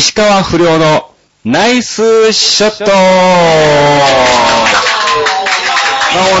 [0.00, 1.10] 石川不良の
[1.44, 2.94] ナイスショットどう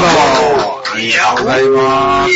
[0.00, 0.08] どう
[0.66, 0.80] も。
[0.94, 2.32] ありがとうございます。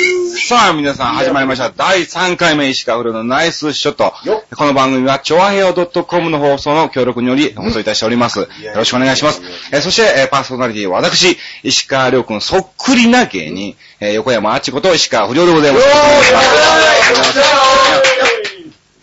[0.46, 1.70] さあ、皆さん始まりました。
[1.70, 4.12] 第3回目石川不良のナイスショット。
[4.54, 8.40] この番組は、ちょわへよ .com の放送の協力により放送いたしております。
[8.40, 9.40] よろしくお願いします。
[9.72, 15.84] えーそして、えーパーソナリティは私、石川良君そっくりな芸人、えー横山あっちこと石川不良でございます。
[15.84, 15.86] い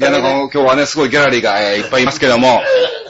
[0.02, 2.60] いや、なんか今日はね、すごいギャラリーが、えーいっぱいいますけども、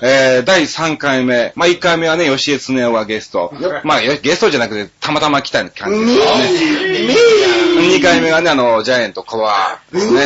[0.02, 7.32] えー第3回目、まあ1回目はね、吉江恒夫がゲスト、まあよゲストじゃなくて、たまたま来た感じですよね。
[7.82, 10.22] 2回目はね、あの、ジャイアントコアですね。
[10.22, 10.26] は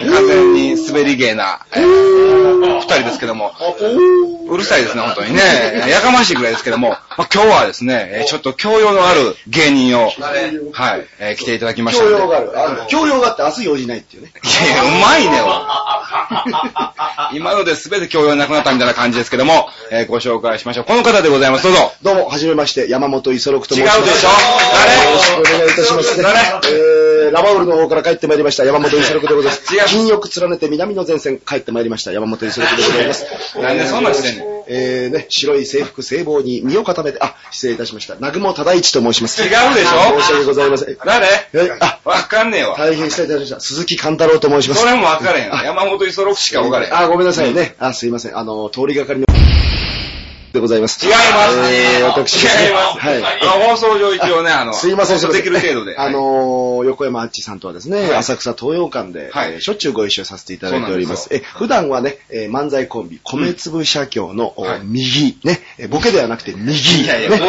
[0.00, 0.06] い。
[0.06, 3.52] 完全に滑り芸な、えー、2人ですけども、
[4.48, 5.40] うるさいですね、本当にね。
[5.88, 10.10] やかましいぐらいですけども、まあ、今日はですね、えーちょっと教養のある芸人を、
[10.72, 12.10] はい、えー来ていただきました教。
[12.10, 12.52] 養がある。
[12.58, 14.32] あの教養があって明日用事ないっていうね。
[14.42, 15.40] いやいや、うまいね、
[17.34, 20.84] 今ので全て教養なくなったみたいな感じですけども、えーご紹介しましょう。
[20.84, 21.64] この方でございます。
[21.64, 21.92] どうぞ。
[22.02, 24.00] どうも、はじめまして、山本五十六と違申します。
[24.00, 24.28] うでしょ？
[24.28, 24.32] よ
[25.12, 26.22] ろしくお願いいたします。
[26.22, 26.38] 誰？
[26.38, 29.74] えー、ラバウルの方から帰ってまいりました、山本五十六でございます。
[29.74, 33.26] 違う金欲連ねて南の前線帰ってまいりました、山本五十六でございます。
[33.60, 34.56] なんでそんなんしてんねん。
[34.68, 38.16] えーね、白い制服聖望に身を固めて、あ、失礼いたしました。
[38.16, 39.40] 南雲忠一と申します。
[39.42, 40.20] 違うでしょ？
[40.20, 40.96] 申し訳ございません。
[41.04, 41.26] 誰？
[41.54, 42.74] えあ、わかんねえわ。
[42.76, 43.60] 大変失礼いたしました。
[43.64, 44.80] 鈴木貫太郎と申します。
[44.80, 45.62] それもわかれへんわ。
[45.64, 46.96] 山本五十六しかわかれへん。
[46.96, 47.76] あ、ごめんなさいね。
[47.78, 48.15] あ、すいません。
[48.34, 49.26] あの、通りがかりの、
[50.56, 51.04] でございます。
[51.06, 51.72] 違います。
[51.72, 52.98] えー、私違います。
[52.98, 53.22] はい。
[53.70, 55.42] 放送上一応ね、あの、すいません、すいません。
[55.42, 55.96] できる程度で。
[55.96, 61.28] あのー、横山あっちさんとはですね、はい浅草東洋館で、はいえーしょっちゅうご一緒させていただいております。
[61.30, 64.54] え、普段はね、えー漫才コンビ、米粒社協の、
[64.84, 67.02] 右、ね、えボケではなくて右。
[67.02, 67.44] いやいや、ねボ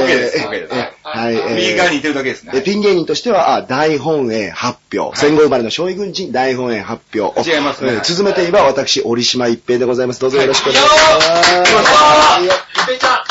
[0.00, 0.74] ボケです、えーボケです。
[0.74, 1.34] えーはい。
[1.36, 2.52] えー右側に似てるだけですね。
[2.54, 5.16] えピン芸人としては、あ大本営発表。
[5.18, 7.38] 戦後生まれの少尉軍人大本営発表。
[7.50, 10.20] 違いますねえー続めて言えば、私、折島一平でございます。
[10.20, 12.47] どうぞよろしくお願いします。
[12.48, 12.54] よ、
[12.88, 13.27] ゆべちゃん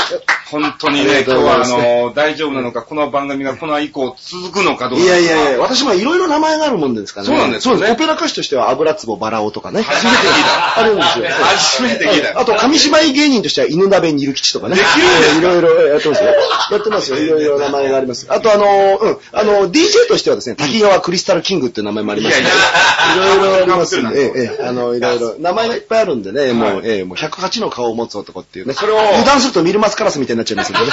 [0.50, 5.06] 本当にね、今日はあの、大丈夫なのか、この番組がこの以降続くのかどうか。
[5.06, 7.34] いやいやいや、私もいろいろ名前があるもんですからね。
[7.34, 7.91] そうなんですそうです。
[7.91, 9.81] オペラ歌手としては、油壺バラオとかね。
[9.81, 10.80] 初めて聞いた。
[10.80, 11.25] あるんですよ。
[11.28, 12.40] 初めて聞いた。
[12.40, 14.75] あと、紙芝居芸人としては、犬鍋にいる吉とかね。
[14.75, 15.38] できるんですか？
[15.38, 16.30] いろいろやってますよ。
[16.72, 17.18] やってますよ。
[17.18, 18.28] いろいろ名前があります。
[18.29, 28.74] あと、あの、うん、あの、DJ としてはですね、滝川クリスタルキングっていう名前もありますねいやいろいろありますんで、かぶってるええ、ええ、あの、いろいろ、名前がいっぱいあるんでね、もう、はいええ、もう108の顔を持つ男っていうね。
[28.74, 30.86] それを油断するとミルマスカラスみたいになっちゃいますんでね。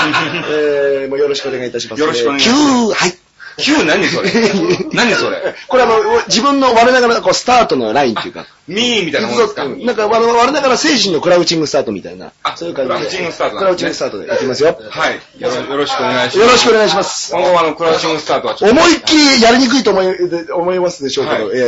[0.50, 2.00] ええ、もうよろしくお願いいたします。
[2.00, 3.15] よろしくお願いしキますュー、はい。
[3.56, 4.31] 9何それ？
[4.94, 5.55] 何それ？
[5.69, 5.94] これあの、
[6.27, 9.65] 自分の我ながらこうスタートのラインっていうか、ミーみたいなもんですか？
[9.65, 12.97] うんなんか我我ながら精神のクラウチングスタートみたいなあ、そういう感じで。
[12.97, 14.77] クラウチングスタートクラウチングスタートでいきますよ。
[14.91, 15.21] はい。
[15.41, 16.38] よろしくお願いします。
[16.41, 17.31] よろしくお願いします。
[17.33, 18.75] 今後はあの、クラウチングスタートはちょっと。
[18.75, 21.59] 思いっきりやりにくいと思いで思いますでしょうけど、はいえ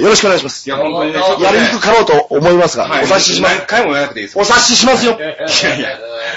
[0.00, 0.66] ー、よろしくお願いします。
[0.68, 3.02] いや、本当にね、やりにくかろうと思いますが、はい。
[3.02, 3.66] お察しします何。
[3.66, 4.38] 回も言わなくていいです。
[4.38, 5.12] お察ししますよ。
[5.12, 5.88] いやいや、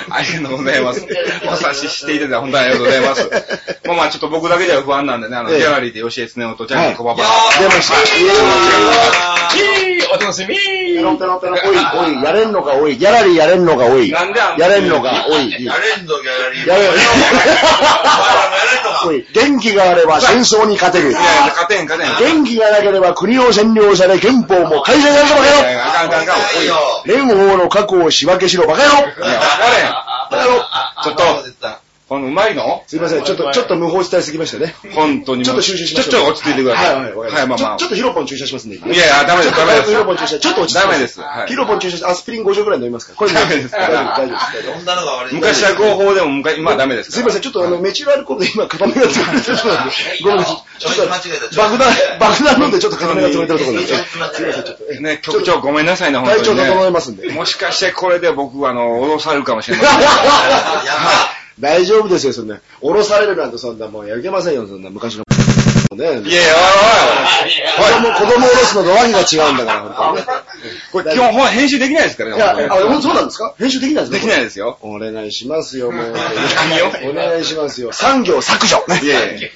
[0.10, 1.08] ありがとうございます。
[1.48, 3.30] お察ししていただいて本当にありがとうございます。
[3.86, 7.24] まあまあちょっと僕だけでは不安なんでね、あの、ええギャラリーで吉江恒夫とジャニー小馬場。
[7.60, 7.96] 出ました。
[10.14, 12.98] お楽しみペロンペロンペロン、おい、おい、やれんのが多い。
[12.98, 14.12] ギャラリーやれんのが多い。
[14.12, 15.52] なんであんなやれんのが多い。
[15.52, 16.68] やれんのギャラリー。
[16.68, 16.98] やれんのか
[19.06, 21.14] おい、元気があれば戦争に勝てるい。
[21.14, 22.42] やいや、勝てん勝てん。
[22.42, 26.34] 元気がなければ国を占領され憲法も改正されるバカ野郎。
[27.06, 29.92] 蓮舫の過去を仕分けしろバカ野郎いや、れん。
[30.30, 30.66] バカ野郎
[31.04, 31.81] ちょっと、
[32.12, 32.84] このうまいの？
[32.88, 34.76] すいません、ちょっと、ちょっと無法地帯すぎましたね。
[34.94, 35.46] 本当に。
[35.46, 36.12] ちょっと収集しましょう。
[36.12, 36.96] ちょっと落ち着いてください。
[36.96, 37.86] はいはい、はい、まあまあちょ。
[37.86, 38.76] っとヒロポン注射しますね。
[38.76, 39.92] いやいや、ダメです、ダメです。
[39.92, 43.16] ヒロポン注射、ちょっと落ち着いてダメですはいヒロポン注射して、アスピリン50ぐらい飲みますから。
[43.16, 44.76] これダメです大丈夫、大丈夫です。
[44.76, 45.36] 飲んだのが悪い。
[45.36, 47.12] 昔は合法でも、昔今はダメです。
[47.14, 50.80] すいません、ちょっとあの、メチルアルコールで今、固めがついてるところなんで、ごめんなさい。
[50.80, 51.64] ちょっと間違えた。
[51.64, 53.88] 爆弾、爆弾飲んでちょっと固めがついてるところなんで。
[53.88, 54.78] すいません、ちょっと。
[54.92, 56.56] えね、局長ごめんなさいね、本当体調。
[56.56, 57.32] 整えますんで。
[57.32, 59.86] もしかしてこれで僕、あの、脅されるかもしれない。
[61.62, 62.60] 大丈夫ですよ、そんな。
[62.82, 65.24] 降ろされるなんてそんなもうやけませんよ、そんな昔の。
[65.96, 66.06] ね。
[66.06, 66.54] いやいや、
[67.78, 70.24] 子供、子供を降ろすのとわけが違うんだから、本当にね。
[70.94, 71.04] おいおい。
[71.04, 72.38] これ基本編集できないですからね。
[72.38, 73.54] いや、あ、そうなんですか？
[73.60, 74.26] 編集できないんですか？
[74.26, 74.78] できないですよ。
[74.82, 76.14] お願いしますよ、もう。
[77.10, 77.92] お願いしますよ。
[77.92, 78.84] 産業削除。
[78.88, 79.50] ねいやいや。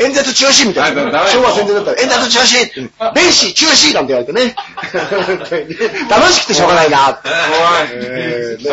[0.00, 1.02] 演説中止みたいな。
[1.28, 4.54] 昭和戦前だったら、演説中止弁士中止なんて言われてね。
[6.08, 7.20] 楽しくてしょうがないな。
[7.92, 8.70] えーね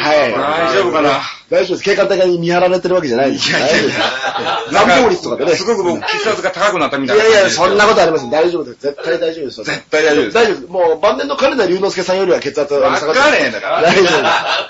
[0.00, 0.32] はい。
[0.32, 1.20] 大丈夫かな？
[1.50, 1.84] 大丈夫です。
[1.84, 3.48] 警官隊に見張られてるわけじゃないです。
[3.50, 4.74] いやいや大丈夫です。
[4.74, 5.54] 乱暴率とかでね。
[5.56, 7.24] すごく僕、血圧が高くなったみたいな。
[7.24, 8.30] いやいや、そんなことありません。
[8.30, 8.82] 大丈夫です。
[8.82, 9.64] 絶対大丈夫です。
[9.64, 10.72] 絶対大丈夫です大丈夫です。
[10.72, 14.12] もう、晩年の金田龍之介さんよりは血圧はわかれへんだから大丈夫です。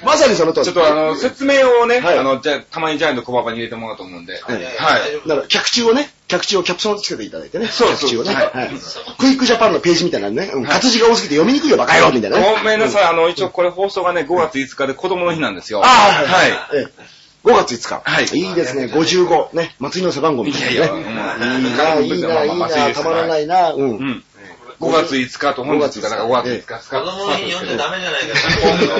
[0.06, 0.66] まさにその通り。
[0.66, 4.39] ちょっとあの、説明をね、はいあの、じゃあたまにジャイアント小馬場に入れてもらおうと思うんで。
[4.42, 5.28] はいはい。
[5.28, 7.68] だから、客中をね、客地をキャプションをつけていただいてね。
[7.68, 8.33] そう客地をね。
[8.33, 8.69] はいはい
[9.18, 10.50] クイックジャパンのページみたいなのね。
[10.54, 12.56] うん活字が多すぎて読みにくいよ、バカ野郎みたいなね。
[12.57, 15.81] ごめんなさい、あの、一応これ放送がね、5月5日で子供の日なんですよ。
[15.83, 16.51] ああ、はい。
[16.51, 16.60] はい。
[16.74, 18.01] ええ5月5日。
[18.04, 19.56] はいいいですね、55。
[19.56, 20.74] ね、祭りの背番号みたいなね。
[20.74, 23.71] いやいやいいな、いいな、いいな、たまらないな。
[23.74, 23.78] う。
[23.78, 24.24] うんん。
[24.80, 27.01] 5月5日と本日が、だから5月5日です子か。
[27.01, 28.38] 供に読んじゃダメじゃないか。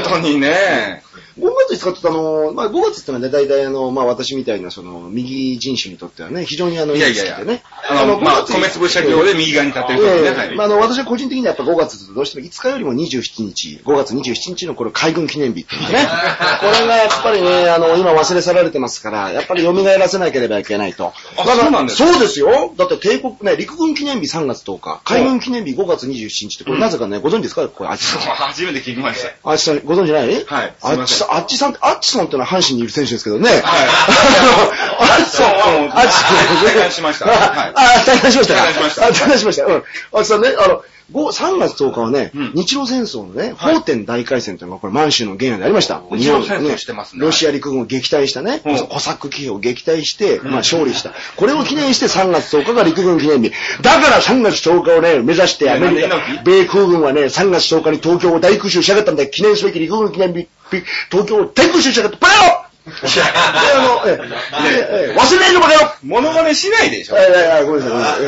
[0.04, 1.04] 本当にね。
[1.38, 7.62] 5月5日ってあの、まあ5月ってのはね、大体あの、まあ私みたいなその、右人種にとってはね、非常にあの、いやいやいやね。
[7.90, 15.88] あの、まあ、5月米粒社業で右側に立ってる人まあ、あの、私は個人的にはやっぱ5月どうしても5日よりも27日、5月27日のこれ海軍記念日っていうね。
[16.62, 21.14] これがやっぱりね、あの、今忘れ去られてますから、やっぱり蘇らせなければいけないと。
[21.38, 22.74] あそうなんですかそうですよ。
[22.78, 27.68] だって帝国ね、陸軍記念日3月10日、海軍記念日5月27日って、これなぜかね、ご存知ですか？
[27.70, 28.22] これ、 あっちさん。
[28.22, 29.30] 初めて聞きました。
[29.50, 30.46] あっちさん、ご存知ない？
[30.46, 33.50] はいあっちさん、あっちさんって、あっちさんってのは阪神にいる選手ですけどね。
[33.50, 33.62] はい。
[35.00, 35.48] あそう
[35.92, 36.66] あっちさん。
[36.66, 38.56] 体感しましたはいあ、体感しました。
[38.56, 39.66] 体感しましたあ、体感しました。
[39.66, 39.84] うん。
[40.14, 40.84] あさんね、あの、
[41.14, 46.02] 5 3月10日はね、うん日露戦争のね、法天大海戦というのがこれ満州の原野でありました。
[46.10, 51.12] 日露戦争してますねロシア陸軍を撃退したね、うんコサック騎兵を撃退して、まあ勝利した。
[51.36, 53.52] これを記念して3月10日が陸軍記念日。
[53.82, 60.48] だから3月10日をね、目指してアメリカ米空軍はね、3月10日に東京を大空襲しやがったんで、記念すべき陸軍記念日、
[61.12, 62.18] 東京を大空襲しやがった。
[62.18, 62.92] バカ野郎で、
[63.22, 67.16] あの、ええ、ええ、忘れないのバカ野郎モノマネしないでしょ。
[67.16, 68.26] はいはいはい、ごめんなさい、ごめんなさい。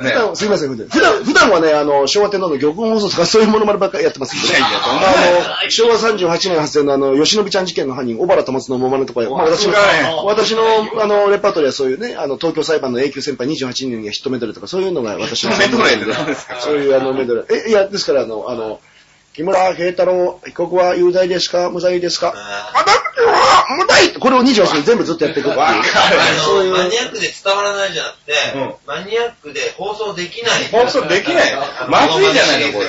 [0.00, 0.30] 普段。
[0.30, 0.34] ね。
[0.34, 9.74] すいません、普段、普段普段はね、あの、昭和天皇の玉音放送とかそういうものまでばっかりやってますけど、いやいやあの、昭和38年発生のあの、吉野美ちゃん事件の犯人、小原智のものまねとか、まあ私の
[10.24, 10.62] 私の、
[11.00, 17.66] あの、レパートリーはそういうね、あの、東京裁判の永久先輩28人がヒットメドレーとか、そういうのが私の メドレーそういうあの、メドレー。
[17.66, 18.80] え、いや、ですから、あの、あの、
[19.34, 21.70] 木村慶太郎被告は有罪ですか？
[21.70, 22.34] 無罪ですか？
[22.34, 22.92] あ、だ、
[23.22, 25.50] うわ無罪これを28年全部ずっとやっていく。
[25.50, 25.82] わかる
[26.44, 30.64] そういうマニアックで伝わらないじゃなくて、うんマニアックで放送できない。
[30.72, 31.54] 放送できない。
[31.88, 32.86] まずいじゃないの、これ。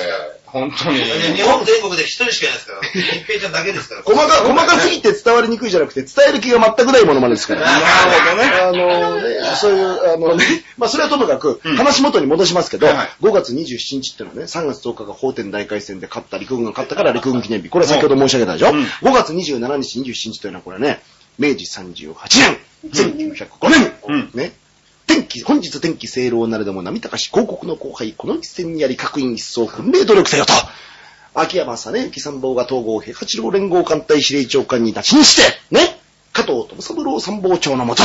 [0.51, 0.99] 本当に。
[0.99, 2.79] 日本全国で一人しかいないですから。
[2.81, 4.01] 一平ちゃんだけですから。
[4.05, 7.61] 細か、細かすぎて伝わりにくいじゃなくて、伝える気が全くないものまでですから。
[7.61, 7.85] なる
[8.21, 8.51] ほどね。
[8.61, 10.45] あのね、そういう、あのね、
[10.77, 17.69] まあそれはともかく、うん話元に戻しますけど、はいはい5月27日っていうのはね、3月10日が法天大海戦で勝った陸軍が勝ったから陸軍記念日。
[17.69, 21.01] これは先ほど申し上げたでしょ、うん ?5 月27日、27日というのはこれね、
[21.39, 22.13] 明治38
[22.93, 24.53] 年、1905年、うんね。
[25.13, 30.53] 天気、本日天気清涼なれども波高し広告の後輩、この一戦にあり各員一層訓命努力せよと。
[31.33, 35.99] 秋山さね、木参謀が統合平八郎連合艦隊司令長官に立ちにして、ね、
[36.31, 38.03] 加藤友三郎参謀長のもと、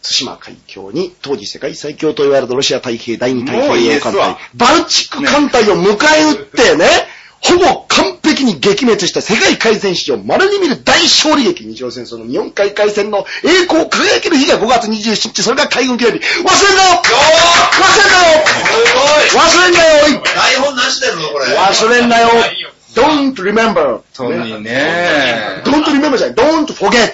[0.00, 6.86] 対馬海峡に当時世界最強と言われたロシア太平第二太平洋艦隊バルチック艦隊を迎え撃ってね、
[7.42, 16.18] ほぼ完璧に撃滅した世界海戦史上稀に見る大勝利劇、日露戦争の日本海海戦の栄光を輝ける日が5月27日、それが海軍記念日。
[16.18, 18.44] 忘れんなよ忘れんなよ
[19.34, 21.46] 忘れんなよ台本なしだぞ、これ。
[21.46, 22.28] 忘れんなよ
[22.94, 24.00] !don't remember!
[24.16, 25.62] 本当にね。
[25.64, 27.12] don't remember じゃない !don't forget!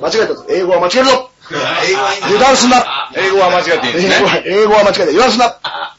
[0.00, 0.46] 間違えたぞ。
[0.48, 2.84] 英語は間違えるぞ英語は油断すんな
[3.14, 4.42] 英語は間違っていいですね。
[4.46, 5.02] 英語は、間違えた。
[5.04, 5.95] 油断すんな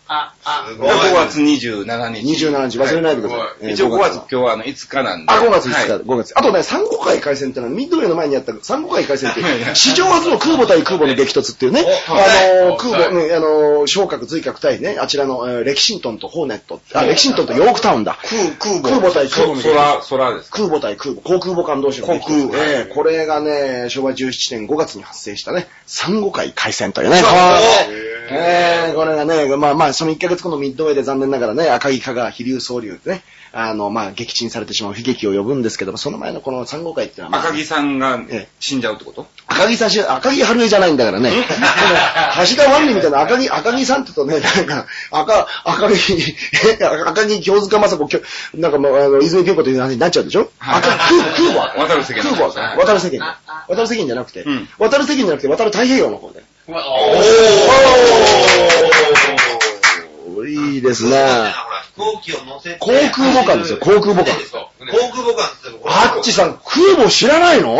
[0.69, 0.89] すごい。
[0.89, 2.45] 5月27日。
[2.45, 3.47] 27日忘れないでください。
[3.61, 5.31] えー一応5月、5今日はあの5日なんで。
[5.31, 6.33] あ、5月5日、はい5月。
[6.35, 9.41] あとね、三国海海戦ってのは、ミッドウェイの前にあった三国海海戦って
[9.75, 18.17] 史上初の空母対空母の激突っていうね、はいあの、空母、ね、あの、昇格、随格対ね、あちらの、えーレキシントンとホーネット、あ、レキシントンとヨークタウンだ。
[18.59, 19.61] 空、空空母対空母。
[19.61, 20.51] 空、空です。
[20.51, 27.21] 空母対空母、航空母艦同士の激突航空ええこれがね、昭和17年5月に発生したね、三国海海戦というね。
[28.29, 38.49] ええこれがね、まあまあ、その1ヶ月後のミッドウェイで残念ながらね、赤木加賀飛竜総流でね、あの、まあ、撃沈されてしまう悲劇を呼ぶんですけども、その前のこの三国海ってのは、まあ赤木さんがええ。
[38.59, 39.27] 死んじゃうってこと？
[39.47, 41.31] 赤木さんし、赤木春江じゃないんだからね。
[42.49, 46.35] 橋田万里みたいな赤木、赤木さんって言うとね、なんか、赤、赤木、
[46.79, 48.21] え 赤木京塚正子、
[48.55, 50.49] なんかもう、あの、泉京子という話になっちゃうでしょ？
[50.59, 50.79] はい。
[50.79, 53.37] 赤、空母、空母は渡る世間の空母は渡る世間。
[53.67, 54.43] 渡る世間じゃなくて。
[54.43, 56.43] うん、渡る世間じゃなくて、渡る太平洋の方で。
[56.67, 60.47] おー。
[60.47, 61.53] いいですね。
[61.95, 62.79] 飛行機を乗せて。
[62.79, 64.35] 航空母艦ですよ、航空母艦。
[64.35, 67.79] 航空母艦って言あっちさん、空母知らないの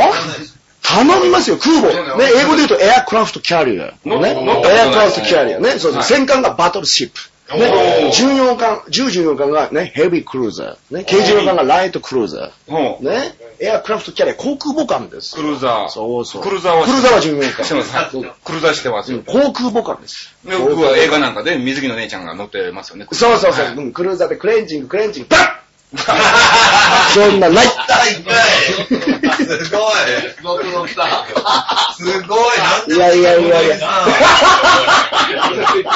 [0.82, 1.88] 頼みますよ、空母。
[2.18, 3.88] ね、英語で言うとエアクラフトキャリア。
[3.88, 5.72] ね、エアクラフトキャリアね。
[5.72, 5.94] そうそう。
[5.96, 7.20] はい戦艦がバトルシップ。
[7.56, 10.96] ね、巡洋艦、重巡洋艦がね、ヘビークルーザー。
[10.96, 12.52] ね、軽巡洋艦がライトクルーザ。
[12.68, 13.00] ー。
[13.00, 15.42] ね、エアクラフトキャリア、航空母艦ですク。
[15.44, 15.88] ルーザー。
[15.88, 16.44] そうそう。
[16.44, 17.66] クルーザーはクルーザーは巡洋艦。
[17.66, 17.96] してます。
[17.96, 19.22] はいクルーザーしてますよ。
[19.26, 20.36] 航空母艦です。
[20.44, 23.08] で僕は映画なんかで水着の姉ちゃんが乗ってますよね。
[23.12, 23.66] そうそうそう。
[23.66, 25.68] はいうんクルーザーでクレンジング、クレンジング、バッ
[27.14, 27.66] そんなない。
[27.66, 28.36] 一回
[29.46, 29.92] すごい
[30.44, 31.26] 続々来た。
[31.96, 33.84] すごいいやいやいやいやす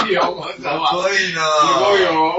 [0.07, 0.91] いいよ、お前さんは。
[0.93, 1.41] ごいすな
[1.79, 2.35] ごいよ。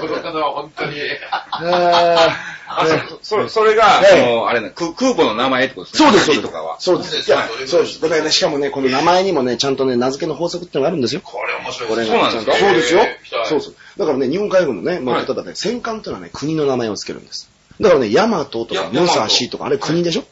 [0.00, 1.00] この方は本当に。
[1.30, 2.36] あ
[2.68, 2.86] あ、
[3.22, 6.08] そ、そそれが、ええあの、あれね、空空母の名前ってことですね。
[6.08, 6.76] そうです、そうですとかは。。
[6.78, 7.28] そうです。
[7.28, 8.00] いや、そうです。
[8.00, 11.20] だからね、しかもね、この名前にもね、ちゃんとね、名付けの法則ってのがあるんですよ。
[11.24, 12.06] これ面白いこれ。
[12.06, 13.00] そうなんですそうですよ。
[13.44, 13.74] そうそう。
[13.98, 17.50] だからね、日本海軍のね、まあ、はい例えばね、戦艦っていうのはね、国の名前を付けるんです。
[17.80, 20.24] だからね、ヤマトとか、やムサシとか、あれ国でしょ？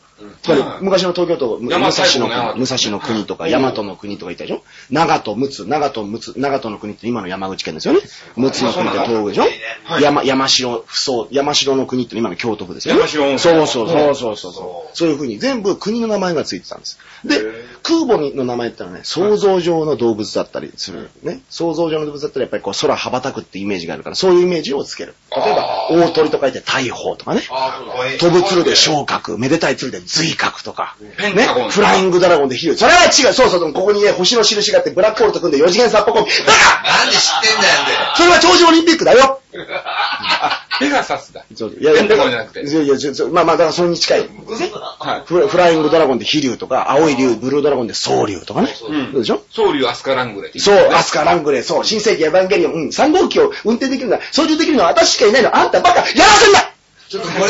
[0.42, 4.62] つまりはい、昔の東京都、武蔵トのの国、武蔵の国とか、ヤマトの国とかいたでしょ？
[4.90, 5.06] 長
[5.36, 8.00] 門、陸奥、長門、陸奥、長門の国って今の山口県ですよね。
[8.36, 9.42] 陸奥の国って東北でしょ？
[9.84, 13.06] はい山、山城、不相、山城の国って今の京都府ですよね。
[13.06, 14.52] そうそうそうそうそう
[14.92, 15.08] そう。
[15.08, 16.98] いうふうに全部国の名前がついてたんです。
[17.24, 17.40] で、
[17.82, 21.10] 空母の名前ってのはね、想像上の動物だったりする。
[21.22, 21.40] ね。
[21.48, 25.14] 想像上の動物だったらやっぱりこう空羽ばたくってイメージがあるから、そういうイメージをつける。
[25.34, 27.42] 例えば、大鳥と書いて大砲とかね。
[28.18, 32.76] 飛ぶ鶴で昇格、めでたい鶴で髄格とか、ねフライングドラゴンでヒル。
[32.78, 36.24] それは違う、そうそう、ここにね、星の印があって、ブラックホールと組んで4次元サッポコン。
[36.24, 36.34] だか
[36.84, 37.74] らなんで知ってんだよ
[38.16, 39.40] それは長寿オリンピックだよ。
[39.54, 41.44] あ、 ペガサスだ。
[41.50, 42.62] いやペンタゴンじゃなくて。
[42.62, 42.96] いやいや、
[43.32, 44.20] まあまあ、だからそれに近い。
[44.20, 45.22] はい。
[45.26, 48.74] フラフライングドラゴンで飛竜とか、青い竜、ブルードラゴンでソウ竜とかね。
[48.88, 49.20] うんそう。
[49.20, 49.42] でしょ？
[49.52, 56.60] ソウリュウアスカラングレそうアスカ、ラングレー、そう、新世紀エヴァンゲリオン、うん、3号機を運転できるのは、操縦できるのは私しかいないの、あんたバカ、やらせんな
[57.08, 57.48] ちょっとこれは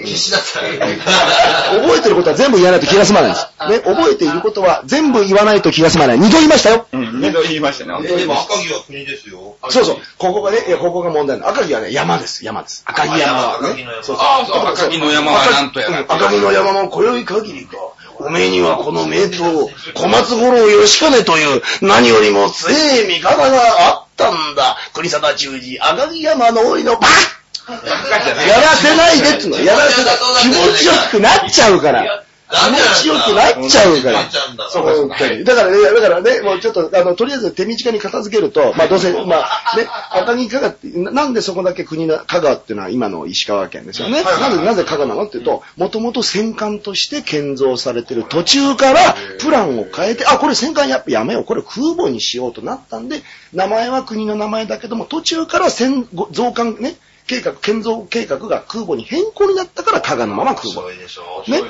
[0.00, 0.60] 必死だった。
[0.60, 3.46] 覚えてることは全部言わないと気が済まないんです。
[3.70, 6.18] ね、覚えていることは全部言わないと気が済まない。
[6.18, 6.86] 二度言いましたよ。
[6.92, 8.06] うん、二度言いましたね。
[8.06, 9.56] えでも赤城は国ですよ。
[9.70, 9.96] そうそう。
[10.18, 11.48] ここがね、ここが問題なの。
[11.50, 12.82] 赤城はね、山です、山です。
[12.84, 13.68] 赤城山は、ね。
[13.68, 16.00] 赤城の山そうそうああ、そう、赤城の山はなんとやら。
[16.00, 17.76] 赤城の山も今宵限りか。
[18.20, 22.70] おめえにはこの名刀、小松五郎義兼という何よりも強
[23.04, 24.76] い味方があったんだ。
[24.92, 27.38] 国定中寺、赤城山の折のバッ
[27.68, 29.60] やらせないでっつうの。
[29.60, 30.16] やらせない。
[30.42, 32.24] 気持ちよくなっちゃうから。
[32.50, 34.30] 気持ちよくなっちゃうから。
[34.70, 44.22] そうかだからね、だからね、もうちょっと、あの、とりあえず手短に片付けると、まあどうせ、まあね、赤城香川って、ななんでそこだけ国の、香川っていうのは今の石川県ですよね。
[44.22, 53.22] なぜ、なぜ香川なのっていうと、もともと戦艦として建造されてる途中からプランを変えて、あ、これ戦艦やっぱやめよう、これ空母にしようとなったんで、
[53.52, 56.96] 名前は国の名前だけども、途中から戦後増艦ね、
[57.28, 60.88] 計画、建造計画が空母に変更になったから香川のまま空母。
[60.90, 61.44] でしょ。
[61.46, 61.60] ね、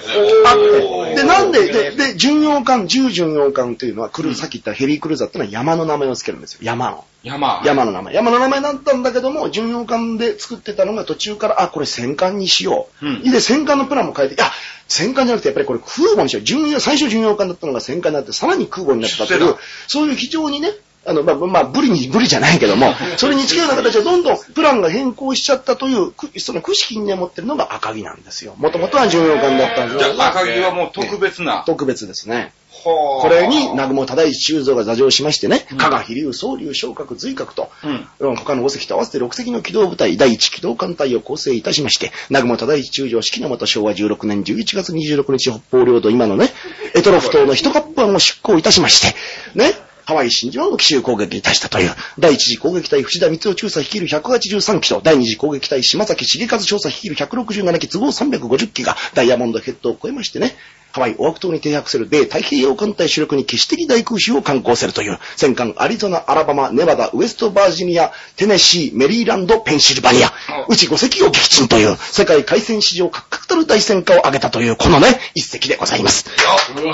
[0.46, 1.14] あって。
[1.16, 6.60] で、なんで、で、で、巡洋艦、重巡洋艦っていうのは、クルー、さっき言ったヘリークルーザーっていうのは山の名前を付けるんですよ。
[6.62, 7.04] 山の。
[7.24, 7.62] 山。
[7.64, 8.14] 山の名前。
[8.14, 13.06] 山の名前だったんだけども、巡洋艦で作ってたのが途中から、あ、これ戦艦にしよう。
[13.06, 14.52] うんで、戦艦のプランも変えて、あ、
[14.86, 16.42] 戦艦じゃなくてやっぱりこれ空母にしよう。
[16.44, 19.56] 巡洋、最初巡洋艦だったのが戦艦になって、さらに空母になったという
[19.88, 20.70] そういう非常にね、
[21.08, 28.54] あの、まあ、まあ、ブリに、ブリじゃないけども、 それに近いような形でどんどんプランが変更しちゃったという、くその、くしきに持ってるのが赤城なんですよ。
[28.58, 31.64] もともとは巡洋艦だったんですじゃあ、赤城はもう特別な。
[31.66, 32.52] 特別ですね。
[32.70, 38.08] ほこれに、南雲忠一修造が座上しましてね、加賀飛竜、総竜、昇格、随格と、うん。
[38.20, 46.52] うん他の5隻と合わせて6隻の機動部隊、第1機動艦隊を構成いたしまして、南雲忠一中将指揮のもと昭和16年11月26日北方領土、今のね、
[46.94, 49.16] エトロフ島の一カップ湾を出港いたしまして、
[49.54, 60.56] ね、ハハワイ真珠湾を奇襲攻撃に達したという、第一次攻撃隊藤田光雄中佐率いる183機と、第二次攻撃隊島崎重和少佐率いる167機都合350機がダイヤモンドヘッドを超えましてね、
[60.92, 70.32] ハワイ、オアク島に停泊する米太平洋艦隊主力に決死的大空襲を敢行するという、戦艦アリゾナ、アラバマ、ネバダ、ウエストバージニア、テネシー、メリーランド、ペンシルバニア、
[70.68, 76.26] うち5隻を撃沈という、世界海戦史上確たる大戦果を挙げたという、このね、一隻でございます。
[76.74, 76.92] うわ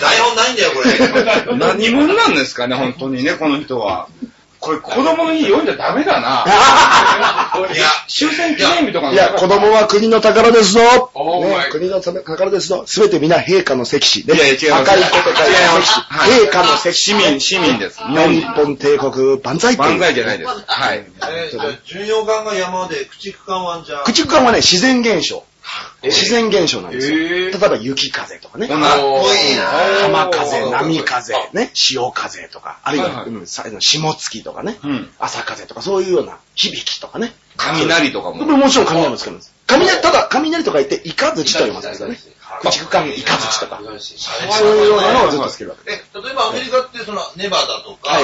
[0.00, 1.56] 台本ないんだよ、これ。
[1.56, 4.08] 何者なんですかね、本当にね、この人は。
[4.68, 6.44] これ、子供の日読んじゃダメだな。
[7.72, 10.80] いや、終戦記念日とかのいや、子供は国の宝ですぞ。
[10.80, 12.84] ね、国の宝ですぞ。
[12.86, 14.26] すべて皆陛下の石碑。
[14.26, 16.42] ね、いやいや違います赤いこと書いて違います石はい碑。
[16.42, 17.30] 陛下の石市碑。
[17.30, 17.98] 民、市民です。
[17.98, 20.50] 日日本帝国万歳万歳じゃないです。
[20.66, 21.04] はい。
[21.30, 25.44] えーじゃあ、巡洋艦が山で、駆逐艦はじゃあ、駆逐艦はね、自然現象。
[26.02, 27.16] 自然現象なんですよ。
[27.16, 28.68] えー例えば雪風とかね。
[28.68, 29.64] かっこいいな
[30.02, 37.32] 浜風、波風、ね、潮風とか、あるいは、はいはいうんさ霜月とかね、うん朝風とか、そういうような響きとかね。
[37.56, 38.44] 雷とかも。
[38.44, 39.54] これもちろん雷もつけるんです。
[39.66, 42.18] 雷、ただ雷とか言って、イカズチと言いますよね。
[42.62, 43.80] 駆逐艦イカズチとか。
[43.80, 45.92] そういうようなのをずっとつけるわけ。
[45.92, 48.20] え、例えばアメリカってそのネバダとか、は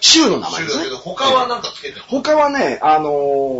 [0.00, 0.78] 州の名前ですね。
[0.78, 3.10] 州だけど、他はなんかつけてるの他はね、あの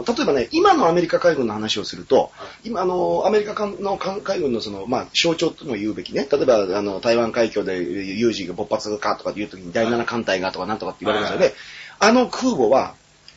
[0.04, 2.30] ー例えばね、今のアメリカ海軍の話をすると、
[2.64, 11.52] 今、あのーアメリカ艦の艦海軍のその、まあ、象徴とも言うべきね、例えば、あの、台湾海峡で有事が勃発かとかいう時に第7艦隊がとかなんとかって言われますよね。
[11.98, 12.94] あの空母は、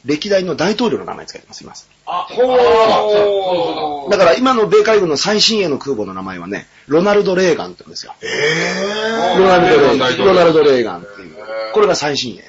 [0.08, 1.90] 歴代の大統領の名前つけてます、います。
[2.06, 8.16] あ、ほーだから今の米海軍の最新鋭の空母の名前はね、ロナルド・レーガンって言うんですよ。
[8.22, 10.18] えロナルド・レーガン。
[10.26, 11.36] ロナルド・レーガンっていう。
[11.74, 12.44] これが最新鋭。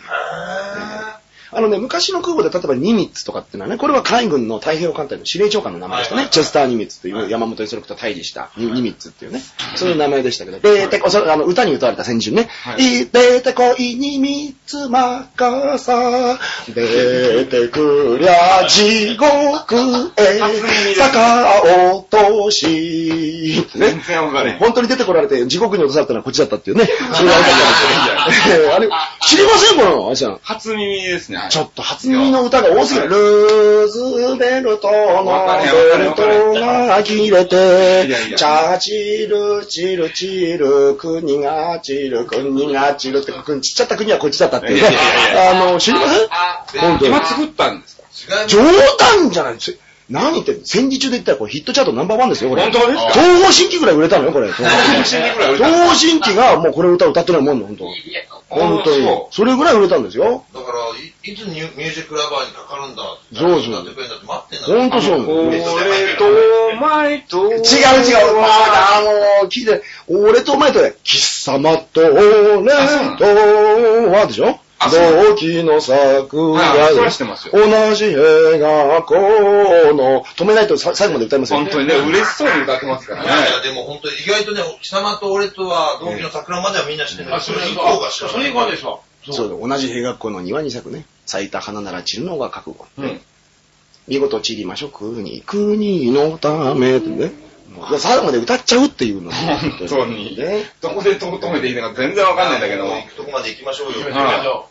[1.50, 6.28] あのね、昔の空母で例えばニミッツとかっていうのはね、これは海軍の太平洋艦隊の司令長官の名前でしたね。
[6.30, 9.40] チェスター・ニミッツという山本五十六と対峙したニニミッツっていうね。
[9.74, 12.48] そういう名前でしたけど、出てこ、あの歌に歌われた戦時中ね。
[12.62, 16.38] はい出てこいニミッツマカサ、
[16.68, 19.26] 出てくりゃ地獄
[20.16, 20.38] へ
[20.94, 21.62] 坂
[21.94, 23.64] 落とし。
[23.74, 24.58] ね全然わかれへん。
[24.58, 26.84] 本当に出てこられて地獄に落とされたのはこっちだったっていうね。
[27.14, 27.52] それが分かっ
[28.68, 28.74] たん。
[28.74, 28.88] あれ、
[29.26, 30.38] 知りませんこの、あれさん。
[30.42, 31.37] 初耳ですね。
[31.50, 33.08] ちょっと初耳の歌が多すぎる。
[33.08, 35.24] ルーズベルトの
[35.98, 36.22] ベルト
[36.60, 44.84] が切れいてチャーチル、チル、チル、国がチル、国がチルって、国ちっちゃった国はこっちだったっていう。
[45.36, 46.28] あの、知りません？
[46.30, 47.96] あ、本当に今作ったんです
[48.28, 48.46] か？
[48.46, 48.58] 冗
[48.98, 49.76] 談じゃないですよ。
[50.10, 50.60] 何言ってんの？
[50.64, 52.62] 戦時中で言ったらこれヒットチャートナンバーワンですよ、これ。
[52.62, 53.12] 本当ですか？
[53.12, 54.50] 東方神起ぐらい売れたのよ、これ。
[54.52, 57.84] 東方神起ぐらい売れた方神起がもうこれ歌歌ってないもんね、本当。
[58.48, 59.28] 本当にそ。
[59.30, 60.44] それぐらい売れたんですよ。
[60.54, 63.02] だから、いいつミュージックラバーにかかるんだ。
[63.34, 63.92] そうそう待っ
[64.48, 65.48] てんだ本当そう。
[65.48, 65.60] 俺
[66.16, 67.52] とお前と。
[67.52, 68.36] 違う違う。
[68.40, 73.24] まあ、あの、聞いて、俺とお前とね、貴様と俺と
[74.10, 74.58] はでしょ？
[74.80, 76.04] 同期の桜
[76.52, 81.58] はいそれは知ってますよ同じ映画この、止めないとさ最後まで歌いますよ。
[81.58, 83.28] 本当にね、嬉しそうに歌ってますからね。
[83.28, 88.36] いやいや、でも本当に意外とね、貴様と俺とは同期の桜まではみんな知ってるんだあ、それ以降が知らない。
[88.36, 89.02] それ以降でしょ。
[89.30, 92.86] そう同じ兵学校の庭に咲くね、咲いた花なら散るのが覚悟。
[92.98, 93.20] うん。
[94.06, 97.47] 見事散りましょう、国、国のためってね。
[97.88, 99.30] いや最後まで歌っちゃうっていうの。
[99.32, 100.64] 本当にね。
[100.80, 102.84] どこで止めていいのか全然わかんないんだけど。
[102.86, 104.14] 行くとこまで行きましょうよ。
[104.14, 104.64] は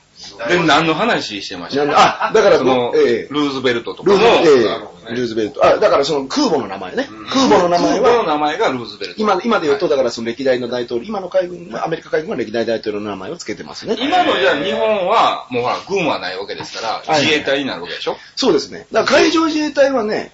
[0.49, 1.83] で、何の話してました？
[2.29, 4.65] あ、だからその、ええルーズベルトとかルの、ーズ、え
[5.11, 5.63] えルーズベルト。
[5.63, 7.07] あ、だからその空母の名前ね。
[7.31, 9.21] 空母の名前空母のは、名前がルーズベルト。
[9.21, 13.95] 今、今で言うと、だからその歴代の大統領、今の海軍は、アメリカ海軍は歴代大統領の名前を付けてますね。
[13.99, 18.17] 今のじゃあ日本は、もうほら、軍はないわけですから、はい自衛隊になるわけでしょ？
[18.35, 18.87] そうですね。
[18.91, 20.31] だから海上自衛隊はね、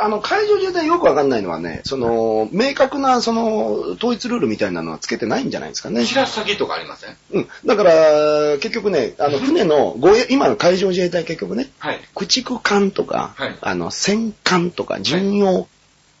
[0.00, 6.04] あの、海上自衛隊よくわかんないのはね、その、明確な、その、統一ルールみたいなのはつけてないんじゃないですかね。
[6.04, 7.16] 白先とかありません？
[7.32, 7.48] うん。
[7.64, 12.00] だから、結局ね、あの、船の護衛、今の海上自衛隊結局ね、はい。
[12.14, 15.66] 駆逐艦とか、はいあの、戦艦とか、巡洋、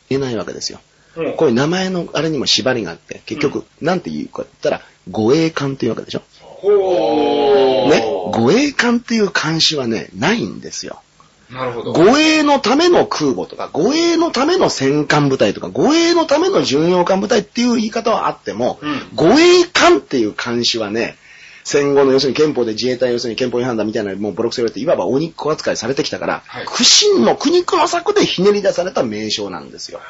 [0.08, 0.80] 言えないわけですよ。
[0.80, 0.88] うん
[1.36, 6.22] こういう名前のあれにも縛りがあって、結局、なんて言うかって言ったら、護衛艦っていうわけでしょ。
[6.40, 7.90] ほー。
[7.90, 8.04] ね。
[8.32, 11.02] 護衛艦っていう監視はね、ないんですよ。
[11.50, 11.92] なるほど。
[11.92, 21.16] 護衛のための空母とか、護衛のための戦艦部隊とか、護衛のための巡洋艦部隊っていう言い方はあっても、うん護衛艦っていう監視はね、
[21.64, 30.00] 戦後の要するに憲法で自衛隊要するに憲法違反だみたいなもうボロクソ言われて、いわば鬼っ子扱いされてきたから、はい苦心の苦肉の策でひねり出された名称なんですよ。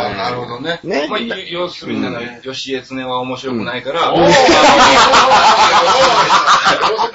[0.00, 0.80] あーなるほどね。
[0.82, 1.06] ね。
[1.08, 4.12] まあ、い要するに、なんか吉江常は面白くないから、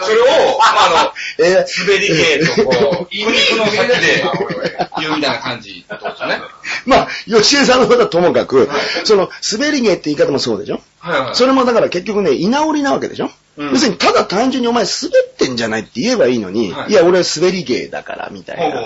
[0.02, 0.26] それを、
[0.58, 1.14] まあ、あの、
[1.46, 1.66] えー。
[1.86, 4.24] 滑り芸とこう、苦肉の先で
[5.00, 6.42] 言うみたいな感じってことですね。
[6.86, 8.70] まあ、吉江さんのことはともかく、
[9.04, 10.82] その、滑り芸って言い方もそうでしょ？
[11.00, 11.36] はいはい。
[11.36, 18.82] それもだから結局ね、居直りなわけでしょ、うん要するに、ただ単純にお前滑ってんじゃないって言えばいいのに、はいい、や、俺は滑り芸だから、みたいな。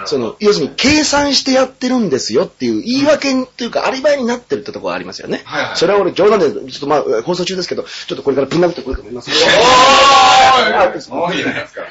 [0.00, 0.06] な。
[0.06, 5.42] その、要するに、計算してやってるんですよっていう言い訳っていうか、アリバイになってるってところがありますよね。
[5.44, 9.30] はいはいそれは俺冗談で、ちょっとまあ、放送中ですけど、ちょっとこれからぶん殴ってこると思います。
[11.10, 11.82] おーいいじゃないですか。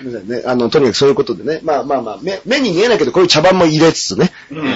[0.49, 4.31] あの、とにかくそういうことでね、まあまあまあ、目目に見えないけど、こういう茶番も入れつつね。
[4.51, 4.57] うん。
[4.65, 4.75] なる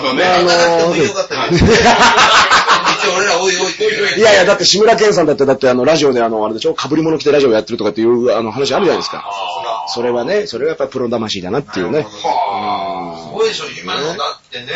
[0.00, 0.24] ほどね。
[0.24, 1.34] あのなくてもよかった
[3.22, 9.30] 俺らおいおいって言ういやいや、だって志村けんさんだって、だってあの、ラジオであの、あれでしょ、被り物着てラジオやってるとかっていう、あの、話あるじゃないですか。
[9.88, 12.02] それはね、それはやっぱりプロ魂だなっていうね。
[12.02, 12.08] す
[13.32, 14.66] ごいでしょ、今のだってね、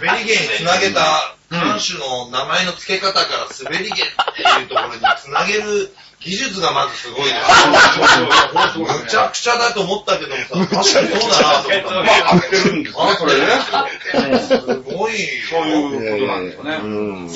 [0.00, 8.86] 滑り芸につなげた艦手の名前の付け方から滑り芸っていうところにつなげる技術がまずすごいですよ。
[8.86, 11.94] むちゃくちゃだと思ったけどもさ、確かにそうだなと思った。
[11.94, 14.38] まあ、合ってるんですね、それね。
[14.38, 14.56] す
[14.96, 15.12] ごい。
[15.50, 16.80] そういうことなんですよね。
[16.82, 17.26] うん。
[17.26, 17.34] はいね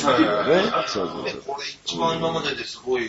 [0.86, 3.08] そうそうねこれ一番今までですごい。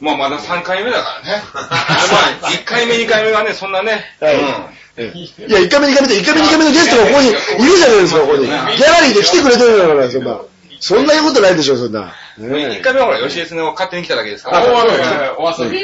[0.00, 1.42] まあ、まだ3回目だからね。
[1.52, 4.04] まあ、1回目、2回目はね、そんなね。
[4.20, 8.46] はいうんいや、1回目2回目で、1回目2回目のゲストがここにいるじゃないですか、ここに。
[8.46, 8.56] ギャ
[8.92, 10.40] ラリーで来てくれてるんだから、そんな。
[10.82, 12.12] そんな言うことないでしょ、そんな。
[12.38, 14.58] ね一回目はほら、吉江恒を勝手に来ただけですから。
[14.58, 14.62] あ
[15.38, 15.78] お遊び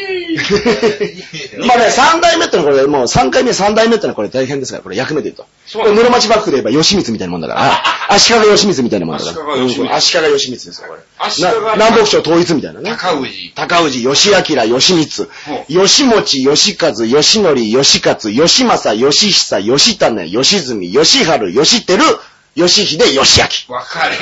[1.64, 5.46] まあね、三代目ってのはこれ、もう三回目、三代目ってのはこれ大変ですから、これ役目で言うと。
[5.66, 7.82] そう室町幕府で言えば吉光みたいなもんだから、
[8.12, 9.36] 足利義満みたいなもんだから。
[9.94, 11.00] 足利義満ですよ、これ。
[11.18, 12.96] 足利な南北朝統一みたいなね。
[12.98, 13.52] 高氏。
[13.54, 22.20] 高氏、義明、義満ほ、義持、義和、義則、義勝、義政、義久、義種、義純、義春、義輝、
[22.58, 23.74] 義秀、義明。
[23.74, 24.16] わかれ。
[24.16, 24.18] い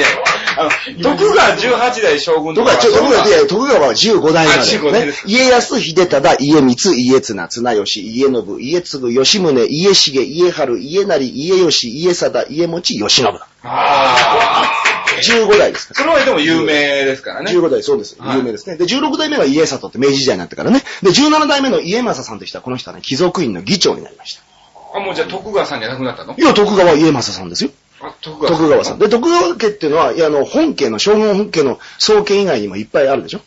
[0.00, 0.06] や、
[0.56, 0.70] あの、
[1.16, 5.12] 徳川18代将軍とか、ちょ、徳川、いや徳川は15代まあで、15代ね。
[5.26, 13.26] 家康、秀忠、家光、家綱、綱吉、家信、家継、吉宗、家重、家春、家成、家吉、家貞、家持、義信。
[13.64, 14.70] あ
[15.20, 16.00] 15代ですかあ。
[16.00, 17.50] それはでも有名ですからら。
[17.50, 17.58] ね。
[17.58, 18.16] 15代、そうです。
[18.20, 18.76] はい有名ですね。
[18.76, 20.82] で、16代目が家里って明治時代になってからね。
[21.02, 24.42] で、17代目の家政さんという人は、この人はね、貴族院の議長になりました。
[24.98, 26.34] あ、もうじゃあ徳川さんじゃなくなったの？
[26.36, 27.70] いや、徳川家政さんですよ。
[28.00, 28.98] あ、徳川徳川さん。
[28.98, 33.40] で、徳川家っていうのは、いや、あの、本家の、将軍本家の創家以外にもいっぱいあるでしょ？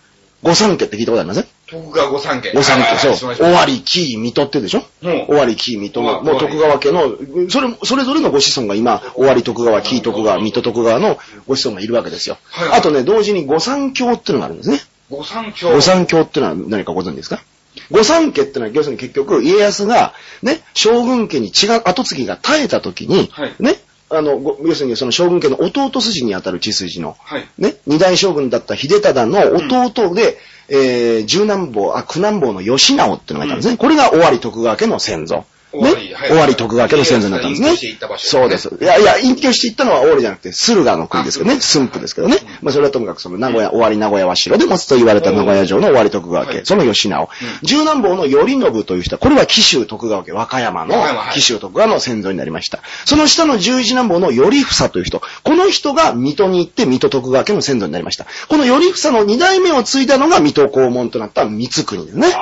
[0.43, 1.45] 御三家って聞いたことありません？
[1.69, 2.51] 徳川御三家。
[2.51, 3.31] 御三家、そう。
[3.31, 3.33] う。
[3.33, 4.83] 尾張、紀伊、水戸ってでしょ？
[5.03, 7.15] うん尾張、紀伊、水戸の、うんもう徳川家の、
[7.49, 12.37] それ、それぞれのご子孫が今、尾張徳川、紀伊徳川、水戸徳川のご子孫がいるわけですよ。
[12.49, 14.81] はいはいあとね、同時に御三教っていうのがあるんですね。
[15.11, 15.69] 御三教。
[15.71, 17.41] 御三教っていうのは何かご存知ですか？
[17.89, 27.47] 御三家ってのは、要するに結局、家康が、ね、将軍家に違う後継ぎが絶えた時に、はいね、あの、ご要するにその将軍家の弟筋にあたる血筋の、はい。
[27.57, 33.77] ね、二代将軍だった秀忠の弟で、えー、十男坊、あ、九男坊の義直っていうのがいたんですね。
[33.77, 35.45] これが尾張徳川家の先祖。
[35.77, 35.91] ね？
[35.91, 37.75] 尾張はい尾張徳川家の先祖になったんですね
[38.17, 38.69] そうです。
[38.79, 41.59] いや、いや、隠居していったのは尾張じゃなくて、駿河の国ですけどね。
[41.59, 42.37] 駿府ですけどね。
[42.61, 47.29] まあ、それはともかくその名古屋、尾張名古屋は城で持つと言われた名古屋城の尾張徳川家、その義直。
[47.63, 50.95] 十男坊の頼信という人は、これは紀州徳川家、和歌山の
[51.33, 52.79] 紀州徳川の先祖になりました。
[53.05, 58.25] その下の十一男坊の頼房という人、この人が水戸に行って水戸徳川家の先祖になりました。
[58.47, 62.27] この頼房の二代目を継いだのが水戸黄門となった三国ですね。
[62.27, 62.35] うん、三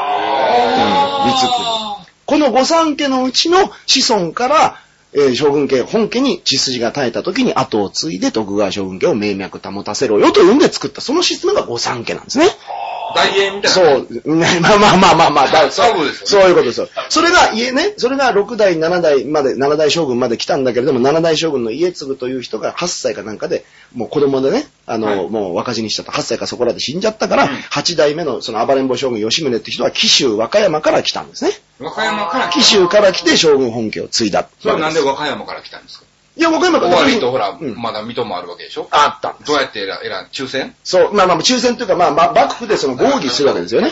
[1.56, 1.79] 国。
[2.30, 4.78] この御三家のうちの子孫から、
[5.14, 12.46] えー将軍家、本家に血筋が絶えた時に後を継いで徳川将軍家を名脈保たせろよというんで作った、そのシステムが御三家なんですね。
[13.16, 13.70] 大英みたいな。
[13.70, 16.26] そう、ね、まあまあまあまあまあ、だ そういうことですよね。
[16.26, 16.90] そういうことですよ。
[17.10, 25.30] それが、家ね、それが6代、7代まで、7代将軍まで来たんだけれども、7代将軍の家継という人が8歳かなんかで、もう子供でね、あの、はい。
[25.30, 31.52] もう若死にしちゃった、8歳かそこらで死んじゃったから、8代目のその暴れん坊将軍吉宗って人は紀州和歌山から来たんですね。
[31.80, 34.48] 和歌山から紀州から来て将軍本家を継いだ。
[34.62, 36.06] それはなんで和歌山から来たんですか？
[36.38, 37.76] いや、和歌山から尾張とほら、うん。
[37.76, 38.88] まだ水戸もあるわけでしょ？
[38.92, 39.32] あった。
[39.32, 40.76] んですどうやって選ん、選ん、抽選？
[40.84, 43.92] そう、まあまあ、抽選というか、まあ、まあ、幕府でその合議するわけですよね。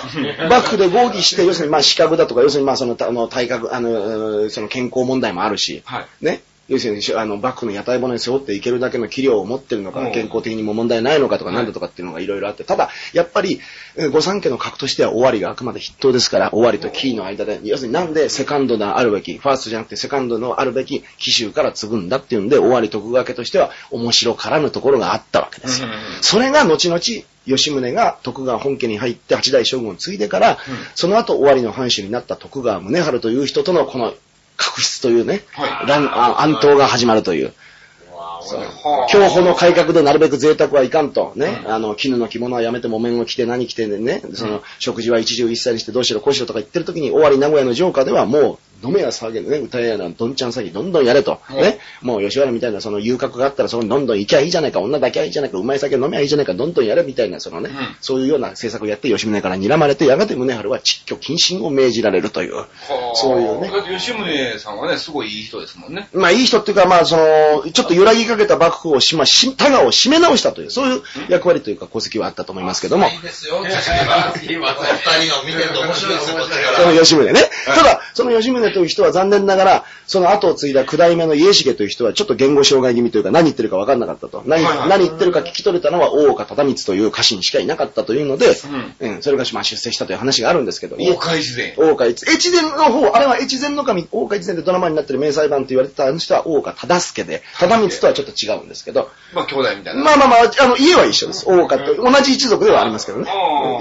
[0.50, 6.06] 幕府で合議して、要するにまあ、資格だとか、要するにまあ、その、あの、体格、あの、その健康問題もあるし、はい。
[6.22, 6.42] ね。
[6.68, 13.60] 要するに、あの、幕府の屋台骨に背負っていけるだけの器量を持ってるのかうん、健康的にも問題ないのかとか、はいなんだとかっていうのがいろいろあって、ただ、やっぱり、
[13.96, 25.88] えー御三家の格としては、尾張があくまで筆頭ですから、尾張とキーの間で、要するになんでセカンドのあるべき、ファーストじゃなくてセカンドのあるべき紀州から継ぐんだっていうんで、尾張徳川家としては、面白からぬところがあったわけですよ。
[26.22, 27.00] それが後々、
[27.48, 30.58] 吉宗が徳川本家に入って八代将軍を継いでから、
[30.96, 34.14] その後尾張の藩主になった徳川宗春という人とのこの
[34.58, 35.88] 確執というね、はい。
[35.88, 37.46] 乱あ暗闘が始まるという。
[37.46, 57.96] は競歩の改革でなるべく贅沢はいかんと、ね、あの、絹の着物はやめて木綿を着て何着てね、その、食事は一汁一菜にしてどうしろこうしろとか言ってる時に、尾張名古屋の城下ではもう、飲めや騒げでね、歌えやな、どんちゃん詐欺どんどんやれと、うんね、もう吉原みたいなその遊郭があったらそこにどんどん行きゃいいじゃないか、女抱きゃいいじゃないか、うまい酒飲めゃいいじゃないか、どんどんやれみたいな、そのね、うん。
[58.02, 62.66] そういうような政策をやって吉宗から睨まれて、やがて宗春は窒居謹慎を命じられるという、
[63.14, 63.70] そういうね。
[63.70, 66.10] だって吉宗さんはね、すごいいい人ですもんね。
[66.14, 69.52] まあいい人っていうか、まあその、ちょっと揺らぎかけた幕府をし、まあ、し、を
[69.92, 73.08] 締め直したという、そういう役割というか功績はあったと思いますけども。
[73.08, 74.34] い、いですよ、知識は。
[74.36, 77.00] すいませんお二人の見てると面白いですよ、こっちかそのら。
[77.00, 77.50] 吉宗ね。
[77.66, 84.44] ただ、その吉宗という人は残念ながら、その後を継いだ九代目の家重という人はちょっと言語障害気味というか何言ってるか分かんなかったと。
[84.46, 88.56] 何、何言ってるか聞き取れたのは大岡忠光という家臣しかいなかったというので、
[89.00, 91.74] うん、それがまあ出世したという話があるんですけど、大海自然。
[91.78, 100.04] 大岡越越前の方、あれは越前の神、大岡越前でドラマになってる名裁判と言われてた人は大岡忠助で、忠光とはちょっと違うんですけど、まあ、兄弟みたいな。
[100.04, 101.46] まあまあまあ、あの、家は一緒です。
[101.48, 103.32] 大岡と、同じ一族ではありますけどね。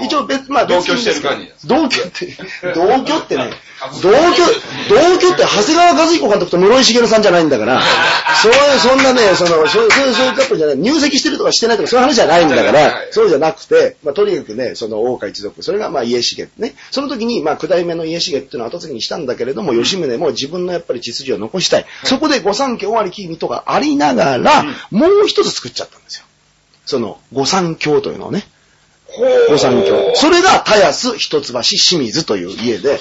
[0.03, 2.37] 一応別、まあ同居してる感じです同居って、
[2.73, 3.51] 同居ってね、
[4.01, 4.15] 同居、
[4.89, 7.81] 同居って長谷川和彦監督と室井茂さんじゃないんだから、
[8.41, 16.75] そういう、そんなね、その、そういうそういうカップルじゃない、入籍してるとかしてないとかそういう話じゃないんだかはいらはい、そうじゃなくて、まあとにかくね、その大岡一族、それがまあ家重ね。
[16.91, 21.85] その時に、まあ九代目の家重っていうのを後継ぎにしたんだけれども、吉宗も自分のやっぱり血筋を残したい。
[22.03, 26.25] そこで御三家尾張君とかありながら、もう一つ作っちゃったんですよ。
[26.85, 28.47] その、御三教というのをね。
[29.49, 30.13] 御三教。
[30.15, 32.99] それが、田安、一橋、清水という家で、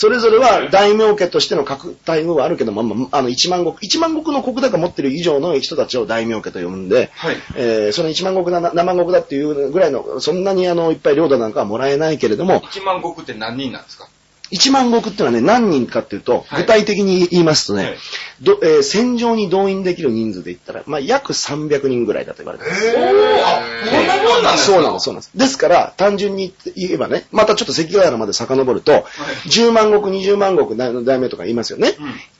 [0.00, 7.36] それぞれは大名家としての各待遇はあるけども、まあ、あの、一万石、一万石の国高持ってる以上の人たちを大名家と呼んで、はい。
[7.56, 14.08] えーその一万石七万石だっていうぐらいの、そんなにあの、いっぱい領土なんかはもらえないけれども、1万石って何人なんですか？
[14.50, 16.62] 一万石っていうのはね、何人かっていうと、はい。
[16.62, 17.96] 具体的に言いますとね、はい。
[18.42, 22.86] どえー戦場に動員できる人数で言ったら、まあ、約300人ぐらいだと言われてます。
[22.86, 22.96] えー、
[23.44, 24.72] あ、こんなもんなんですか？
[24.74, 25.30] そうなんです、そうなんです。
[25.36, 29.04] ですから、単純に言えばね、またちょっと関ヶ原まで遡ると、
[29.46, 31.94] 10万石、20万石の大名とか言いますよね。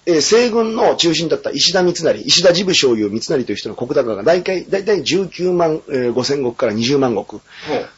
[0.08, 7.40] えー西軍の中心だった石田三成、石田治部将優三成という人の国高が大体、大体19万、えー5千石から20万石。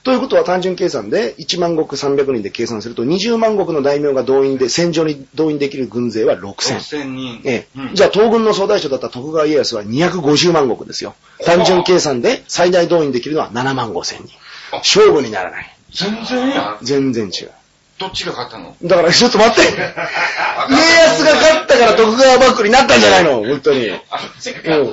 [0.03, 6.79] ということは単純計算で1万石300人で計算すると20万石の大名が動員で戦場に動員できる軍勢は6000。
[6.79, 7.41] 6000人。
[7.45, 11.15] ええうんじゃあ東軍の総大将だった徳川家康は250万石ですよ。
[11.45, 14.37] 単純計算で最大動員できるのは7万5千人。
[14.73, 15.77] 勝負にならない。
[15.93, 16.79] 全然や。
[16.83, 17.51] 全然違う。
[18.01, 18.75] どっちが勝ったの？
[18.83, 19.61] だからちょっと待って。
[19.61, 23.45] 家康が勝ったから徳川幕府になったんじゃないの？
[23.45, 23.89] 本当に。
[23.89, 23.99] うん、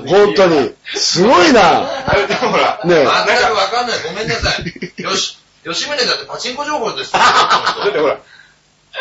[0.07, 0.75] 本当に。
[0.93, 2.05] すごいな。
[2.05, 2.95] あれ、でもほら、ねえ。
[2.95, 3.09] 全く
[3.55, 3.99] わかんない。
[4.05, 5.01] ごめんなさい。
[5.01, 7.19] よし、吉宗だってパチンコ情報ですよ。
[7.23, 8.19] だってほら、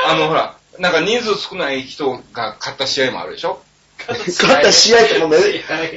[0.09, 3.61] あのほら、なんか人数少ない人が勝った試合もあるでしょ？
[4.09, 5.39] 勝った試合ってもうめ、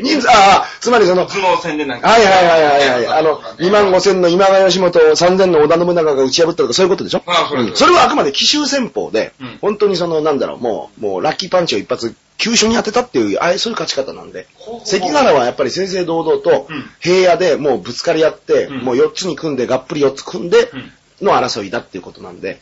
[0.01, 2.07] 人数、ああ、つまりその、頭脳戦でなんか。
[2.07, 3.19] はいはいはいはいはい。
[3.19, 7.21] あの、2万5千の今川義元を3千の織田信長が打ち破ったとかそういうことでしょ？
[7.27, 7.75] ああそれうん。
[7.75, 9.57] それはあくまで奇襲戦法で、うん。
[9.61, 14.47] 本当にその、なんだろう、もう、もうラッキーパンチを一発、急所に当てたっていう、ああいうそういう勝ち方なんで。
[14.85, 18.77] 関ヶ原はやっぱり正々堂々とうん、平野でもうぶつかり合って、うん。
[18.79, 22.61] もう4つに組んで、がっぷり4つ組んでうん、の争いだっていうことなんで、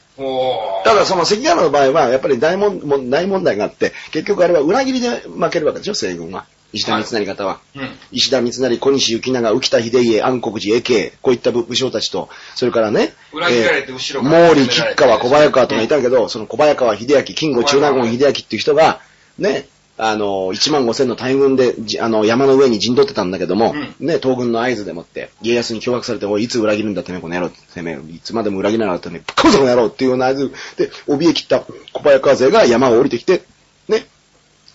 [0.83, 6.45] ただその関ヶ原の場合は、やっぱり大問も大問題があって、結局あれは裏切りで負けるわけでしょ、西軍は。
[6.73, 7.59] 石田三成方は。
[7.75, 7.89] うん。
[8.11, 18.99] 石田三成、小西行長、浮田秀家、安国寺、永慶、こういった武武将たちと、それからね、裏切られて後ろから毛利、吉川、小早川とかいたけど、その小早川秀明、金吾中納言秀明っていう人が、
[19.37, 19.67] ね、
[19.99, 31.61] あの、1万5千の大軍で、じあの、山の上に陣取ってたんだけども、うんね、東軍の合図でもって、家康に脅迫されて、おい、いつ裏切るんだ、てめえ、この野郎、てめえ、いつまでも裏切らなかったね、ぶっ殺すこの野郎っていうような合図で、怯え切った
[31.93, 33.41] 小早川勢が山を降りてきて、
[33.87, 34.05] ね、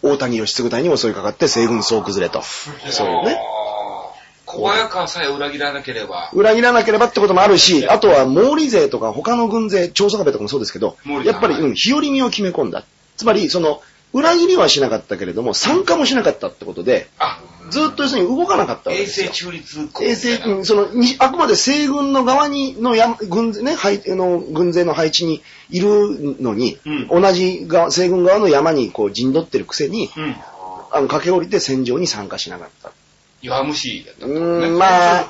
[0.02, 2.42] 大谷義継隊に襲いかかって西軍総崩れと。
[2.90, 3.38] そういうね。
[4.44, 12.84] 小早川さえ裏切らなければ、裏切らなければってこともあるし、あとは毛利勢とか他の軍勢、長宗我部とかもそうですけどやっぱり、うん、日和見を決め込んだ。
[13.16, 13.80] つまり、その、
[14.12, 19.44] 裏切りはしなかったけれども、参加もしなかったってことで、あ、ずっと要するに動かなかったわけ衛ですよ星。
[19.44, 30.36] 中立衛星、うんその、にあくまで西軍の側に、のや、軍勢ね、配、あの、軍勢の配置にいるのに、うん同じ側、西軍側の山にこう陣取ってるくせに、うん。
[30.90, 32.92] あの、駆け下りて戦場に参加しなかった。
[33.40, 34.34] 弱虫だったね。
[34.34, 35.26] ーん、まあ、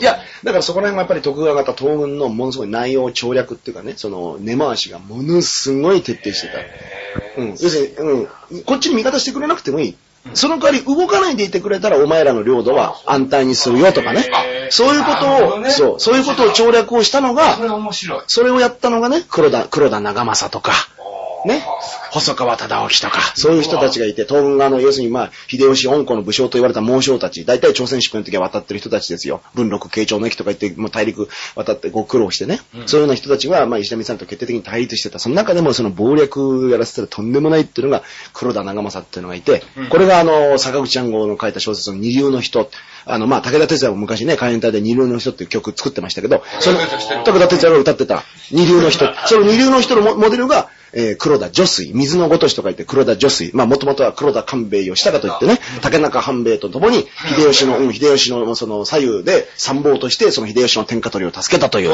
[0.00, 7.40] いや、だからそこら辺はやっぱり徳川方東軍のものすごい内容調略っていうかね、その根回しがものすごい徹底してた。
[7.40, 7.50] うん。
[7.50, 8.64] 要するに、うん。
[8.64, 9.96] こっちに味方してくれなくてもいい。
[10.32, 14.24] その代わり動かないでいてくれたらお前らの領土は安泰にするよとかね
[14.70, 18.22] そういうことを、ねそう、そういうことを調略をしたのそが、れ面白い。
[18.26, 20.72] それをやったのがね、黒田、黒田長政とか、
[21.44, 21.62] ね、
[22.10, 29.42] 細川忠興とか、そういう人たちがいて、東軍側の、要するにまあ、秀吉恩子の武将と言われた猛将たち、大体朝鮮出兵の時は渡ってる人たちですよ。
[29.54, 32.60] 文禄慶長の駅とか行って、もう大陸渡ってご苦労してね。
[32.86, 35.18] そういうような人たちは、まあ、石田三さんと決定的に対立してた。
[35.18, 38.02] その中でもその謀略やらせたらとんでもないっていうのが、
[38.32, 42.70] 黒田長政っていうのがいて、これがあの、坂口安吾の書いた小説の二流の人、
[43.06, 49.06] あの、まあ、武田鉄矢も昔ね、海援隊で二流の人っていう曲作ってましたけど、その、武田鉄矢武田鉄矢が歌ってた二流の人。
[49.26, 53.50] その二流の人のモモデルが、えー黒田女水、水のごとしと書いて黒田女水。
[53.54, 61.92] まあ、もともとは黒田官兵衛をしたかといってね、竹中半兵衛と共に、秀吉の、うん、秀吉のその左右で参謀として、その秀吉の天下取りを助けたという。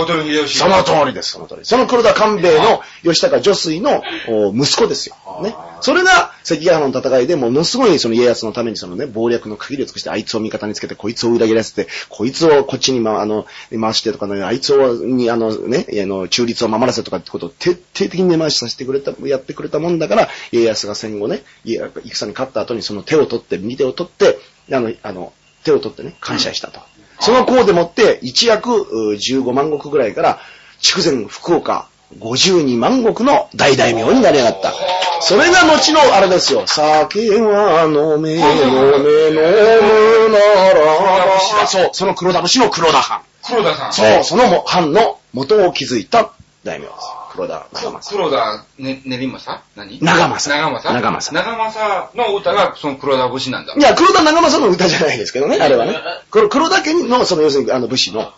[0.49, 1.61] その通りです、その通り。
[1.65, 5.17] その黒田官兵衛の吉高女水のお息子ですよ。
[5.43, 5.55] ね。
[5.81, 24.39] それが関ヶ原の戦いでものすごいその家康のためにそのね、謀略の限りを尽くして、あいつを味方につけて、こいつを裏切らせて、こいつをこっちに、ま、あの、回してとかね、あいつを、に、あのね、あの、中立を守らせとかってことを徹底的に根回しさせてくれた、やってくれたもんだから、家康が戦後ね、戦に勝った後にその手を取って、右手を取って、
[24.73, 25.33] あの、あの、
[25.65, 26.81] 手を取ってね、感謝したと。
[27.21, 30.41] その功でもって、一躍15万石ぐらいから、
[30.81, 34.73] 筑前福岡52万石の大大名になり上がった。
[35.21, 36.65] それが後のあれですよ。
[36.67, 40.39] 酒は飲め、飲め、飲むな
[40.75, 41.67] ら。
[41.67, 43.21] そう、その黒田節の黒田藩。
[43.47, 43.93] 黒田さん。
[43.93, 46.33] そう、その藩の元を築いた
[46.65, 47.21] 大名です。
[47.33, 48.29] 黒田長政。
[48.29, 49.39] 黒田ね、練馬
[49.77, 53.75] 何長政長政長政長政の歌がその黒田節なんだ。
[53.75, 55.97] いや、黒田長政の歌じゃないですけどね、あれはね。
[56.31, 58.33] 黒田家の、その、要するに、あの、武士の、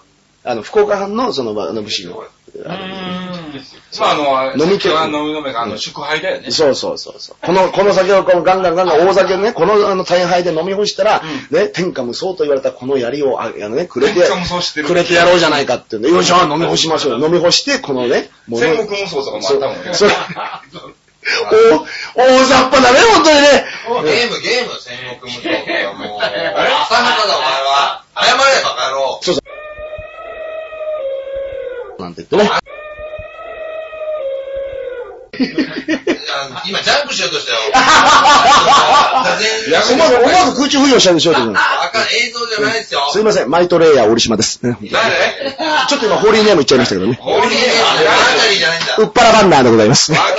[0.44, 2.24] あの、福岡藩の、その、あの、武士、の
[3.98, 6.50] まあ、あの、飲み手は飲み飲めが、あの、祝杯だよね。
[6.50, 7.36] そうそうそうそう。
[7.40, 14.28] この、この酒をこのガンガンガンガン大酒ね、このあの大杯で飲み干したら、ね、天下無双と言われたこの槍を、ああのね、くれて、
[14.84, 17.24] くれてやろうじゃないかっていうんで、よいしょ、飲み干しましょう。
[17.24, 19.94] 飲み干して、このね、もうね戦国無双とかもあったもんね。
[19.94, 20.12] それ、
[22.14, 23.64] お、大雑把だね、本当にね。
[24.04, 28.04] ゲーム、ゲーム、戦国無双とかもう、浅はかだお前は。
[28.14, 29.20] 謝れ、バカ野郎。
[29.22, 29.36] そう
[31.98, 32.50] なんて言ってね。
[36.34, 37.58] あ今、ジャンプしようとしたよ。
[39.92, 41.50] 思わず、思わず空中浮揚したんでしょうけど。
[41.50, 41.54] あ
[41.92, 43.00] かん、映像じゃないですよ。
[43.12, 44.62] すいません、マイトレイヤー折島です。
[44.64, 44.90] ね誰？
[45.88, 47.18] ちょっと今、ホーリーネーム言っちゃいましたけどね。
[47.20, 48.96] ホーリーネームじゃないガンガリーじゃないんだ。
[48.96, 50.12] うっぱらバンナーでございます。
[50.12, 50.30] わかる。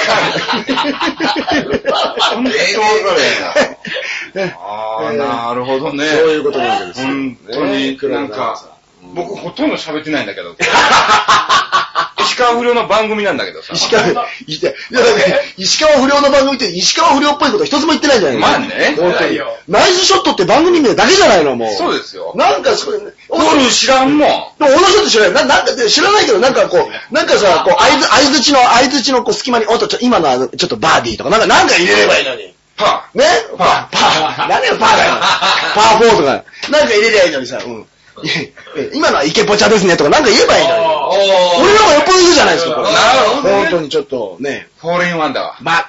[2.33, 2.53] 本当わか
[3.15, 3.21] る
[4.35, 4.57] やんあ
[5.09, 6.05] あ、なるほどね。
[6.07, 8.72] そういうことなんですよ本当に、なんか、
[9.13, 10.55] 僕ほとんど喋ってないんだけど。
[12.23, 13.73] 石川不良の番組なんだけどさ。
[13.73, 18.59] 石川、いや、いやだから石川不良の番組って石川不良っぽいこと一つも言ってないじゃないですか。
[18.59, 19.39] まあね本当に。
[19.67, 21.75] ナイスショットって番組名だけじゃないの、もう。
[21.75, 22.33] そうですよ。
[22.35, 22.99] なんかそれ、
[23.29, 24.29] 夜知らんもん。
[24.57, 25.33] でも、小野ショット知らない。
[25.33, 32.53] ななんか、知らないけど、なんかこう、なんかさ、こう、合図、合図値の、合図値のこう隙間に、おっと、ちょ、今のはちょっとバーディーとか、なんか、なんか入れればいいのに。
[32.75, 33.23] パね？
[33.55, 35.13] パー、パー、何よ、パーだよ。
[35.75, 37.85] パー4とか、なんか入れりゃいいのにさ、うん。
[38.75, 40.83] え 今のは池ポチャですねとか、なんか言えばいいのに。
[40.83, 42.93] お俺の方がよっぽどいいじゃないですか、これ。
[42.93, 44.67] なるほどね本当にちょっと、ね。
[44.79, 44.81] ー。
[44.81, 45.55] フォーリンワンだわ。
[45.61, 45.85] ま、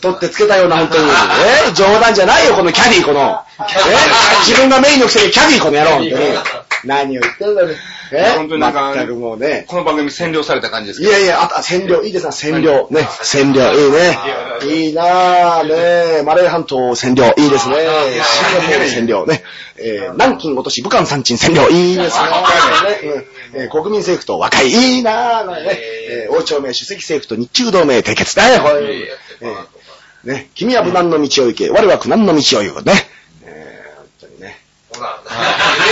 [0.00, 1.04] 取ってつけたような、本当に。
[1.68, 3.40] え冗談じゃないよ、このキャディー、この。
[3.60, 6.00] え自分がメインのくせにキャディー、この野郎。
[6.84, 7.76] 何を言ってんだね。
[8.12, 8.36] え？
[8.36, 9.64] 本当になんか全くもうね。
[9.68, 11.12] この番組占領された感じですけど。
[11.12, 12.88] いやいや、あと、あ占領、いいですな、占領。
[12.90, 14.18] ね、占領、いいね。
[14.66, 17.76] いいなぁ、ねマレー半島占領、いいですね。
[17.76, 19.42] シンガポール占領、ね。
[19.76, 22.18] えー、南京落とし、武漢山鎮占領、いいです
[23.54, 23.68] ね。
[23.70, 25.78] 国民政府と和解、いいなぁ、ね。
[26.10, 28.36] えー王朝名主席政府と日中同盟締結
[30.24, 32.84] ね、君は無難の道を行け、我は苦難の道を行く。
[32.84, 32.92] ね。
[34.92, 35.18] ほら、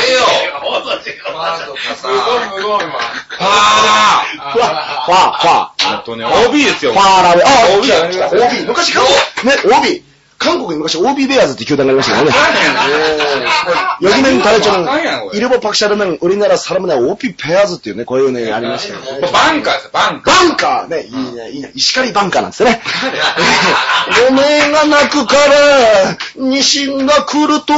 [0.06, 0.24] 言えよ。
[0.60, 2.54] 放送してくまあとかすごい、さ。
[2.56, 2.98] すごい、今。
[3.40, 5.68] あファ、ファ、ファ。
[5.78, 6.92] ー本当ね、OB ですよ。
[6.92, 7.42] ファーラウェイ。
[7.44, 8.66] あ、OB 来た来た OB。
[8.66, 9.04] 昔韓
[9.42, 10.07] 国、ね、OB。
[10.38, 12.32] 韓国に昔 OB ベアーズって球団がありましたからね。
[14.00, 19.28] ヨギメンタレチョあかんやんこれン、イルボパクシャルメン、ウリナラサラムネ、OB ペアーズっていうね、こういうね、ありましたよね。
[19.32, 20.34] バンカーですよ、バンカー。
[20.48, 21.72] バンカーね、いいね、いいね。
[21.74, 22.80] 石狩バンカーなんですよね。
[24.30, 27.74] おめが泣くから、ニシンが来ると、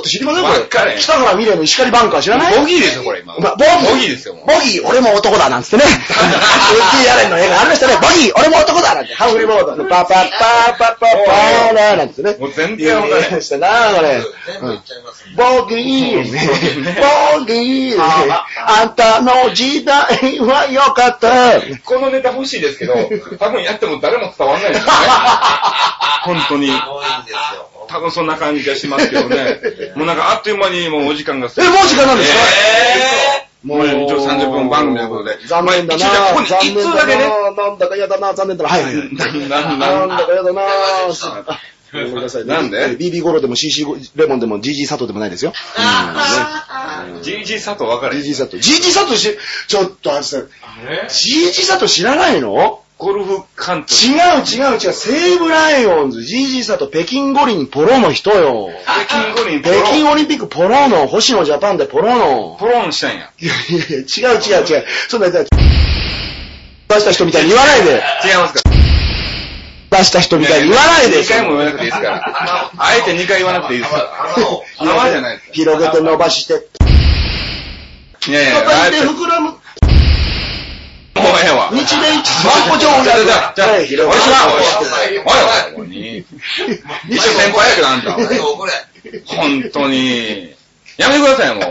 [0.00, 0.44] って知りません？
[0.44, 0.50] こ
[0.84, 1.00] れれ。
[1.00, 2.58] 北原未来の石狩バンカー知らない？
[2.58, 3.34] ボギーですよ、これ今。
[3.38, 4.34] まボボギーですよ。
[4.34, 5.84] ボギー、俺も男だなんつってね。
[5.86, 7.96] ウッディアレンの映画ありましたね。
[8.02, 9.14] ボギー、俺も男だなんて。
[9.14, 9.84] ハンフリーボード。
[9.84, 12.36] パパッパーパッパッパーラーなんつってね。
[12.38, 14.20] もう全然わかんないしたなこれ。
[14.46, 15.24] 全部言っちゃいます。
[15.36, 21.60] ボギー、ボギー、あんたの時代は良かった。
[21.84, 22.94] このネタ欲しいですけど、
[23.38, 24.92] 多分やっても誰も伝わんないですよね。
[26.24, 26.70] 本当に。
[27.88, 29.60] 多分そんな感じがしますけどね。
[29.96, 32.38] もうなんかあっという間にもうお時間が過ぎえ、もう時間なんですか？
[33.64, 35.38] もう一応30分番組ということで。
[35.46, 37.24] 残念だなまあ一応じゃあここに残念一通だけね。
[37.24, 38.70] だななんだか嫌だな残念だな。
[38.70, 38.82] はい。
[38.84, 41.60] ななんなだか嫌だな あ
[41.92, 42.44] ごめんなさい。
[42.46, 45.52] なんで ?BB ゴロでも CC レモンでも GG 佐藤でもないですよ。
[47.22, 48.16] GG 佐藤分かれ。
[48.16, 48.56] GG 佐藤。
[48.56, 49.36] GG 佐藤し、
[49.68, 50.22] ちょっとあれ？
[50.22, 50.38] さ、
[50.88, 52.80] え GG 佐藤知らないの？
[52.98, 53.94] ゴルフ監督。
[54.04, 54.92] 違う違う違う。
[54.92, 58.68] 西武ライオンズ、GG 佐藤、北京五輪ポロの人よ。
[58.84, 62.56] 北京五輪ポ北ロ京オリンピックポロの、星野ジャパンでポロの。
[62.60, 63.30] ポロンしたんや。
[63.40, 64.84] いやいやいや、違う違う違う。
[65.08, 67.90] そんな、出した人みたいに言わないで。
[68.26, 68.89] 違いますか？
[69.90, 71.22] 出した人みたいに言わないで。
[71.22, 72.70] 2回も言わなくていいですから。
[72.78, 75.10] あえて2回言わなくていいですから。
[75.10, 75.52] じゃないですか。
[75.52, 76.68] 広げて伸ばして。
[78.28, 79.54] いやいや、あ叩いて膨らむ。
[81.16, 81.70] ええわ。
[81.72, 84.84] 日米一万歩上じゃあじゃあじゃあ、はい広げておいしま伸ばして。
[85.08, 86.24] おいおいおい
[87.08, 87.96] 一緒先輩やけどあ。
[89.26, 90.54] 本当に。
[90.96, 91.64] やめてくださいよ、もう。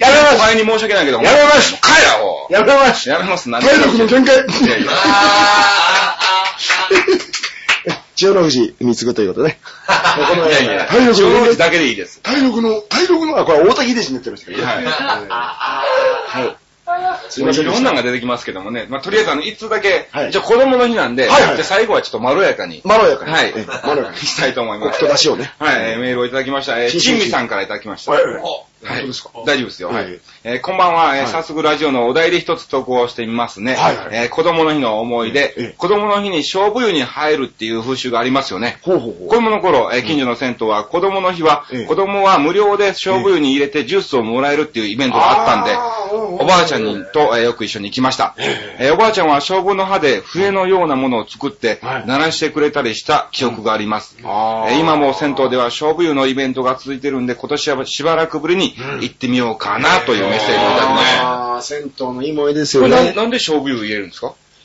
[0.00, 1.22] やめおま前に申し訳ないけど。
[1.22, 3.12] やめます帰ら、ほすやめますう。
[3.12, 4.36] やめます、何体力の限界。
[4.36, 4.94] いやいや違
[8.16, 9.58] 千代の富士に次ぐということでね。
[9.86, 12.20] このいやいや、 体力上の手だけでいいです。
[12.22, 14.64] 体力の、体力の、あ、これ大滝秀氏になってるんですけどね。
[14.64, 16.56] はいはい。
[17.30, 17.66] すいませんい。
[17.66, 18.86] ろんなのが出てきますけどもね。
[18.88, 22.82] まあ、とりあえずあの、いつだけ、はいじゃあ子供の日なんで、はいはいじゃあ最後はちょっとまろやかに。
[22.84, 23.32] まろやかに。
[23.32, 23.46] はい。
[23.48, 24.16] ええまろやかに。
[24.26, 25.00] したいと思います。
[25.00, 25.52] と出汁をね。
[25.58, 26.78] はい、えーメールをいただきました。
[26.82, 28.12] えー、新進チンミさんからいただきました。
[28.12, 28.42] はいはいお
[28.86, 29.30] はい本当ですか？
[29.46, 29.88] 大丈夫ですよ。
[29.88, 33.74] はいはいえーこんばんは、えーはい早速ラジオのお題で一つ投稿してみますね。
[33.76, 38.76] はいはいえー子供の日の思い出、ええ子供の日に勝負湯に入るっていう風習がありますよね。
[38.82, 39.28] ほうほうほう。
[39.28, 45.72] 子供の頃、えー近所の銭湯は子供の日は、ええ子供は無料で勝負湯に入れてジュースをもらえるっていうイベントがあったんで、
[46.44, 48.34] おばあちゃんにと、えーよく一緒に行きました。
[48.78, 54.16] えーおばあちゃんは勝負の刃で笛のようなものを作って、はい鳴らしてくれたりした記憶があります。
[54.22, 61.22] あーえー今も銭湯では勝負湯のイベントが続いてるんで、今年はしばらくぶりに行ってみようかなというメッセージをいただきました。
[61.28, 63.12] ああ、銭湯のいい思いですこれなよね。
[63.14, 64.34] なんで勝負湯入れるんですか？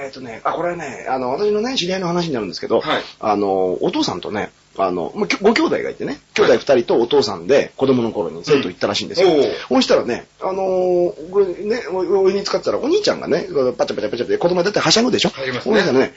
[0.00, 9.28] えっ、とね、あ、これね、あの、私のね、知り合いの話になるんですけど、はいあの、お父さんとね、あの、まご兄弟がいてね、兄弟二人とお父さんで子供の頃に銭湯行ったらしいんですよ。
[9.28, 15.30] うんそしたらね、あのーこれね、おお湯に使ってたら、お兄ちゃんがね、パチャパチャパチャって子供が出てはしゃぐでしょ。
[15.30, 15.34] ね
[15.66, 16.14] お兄ちゃんね、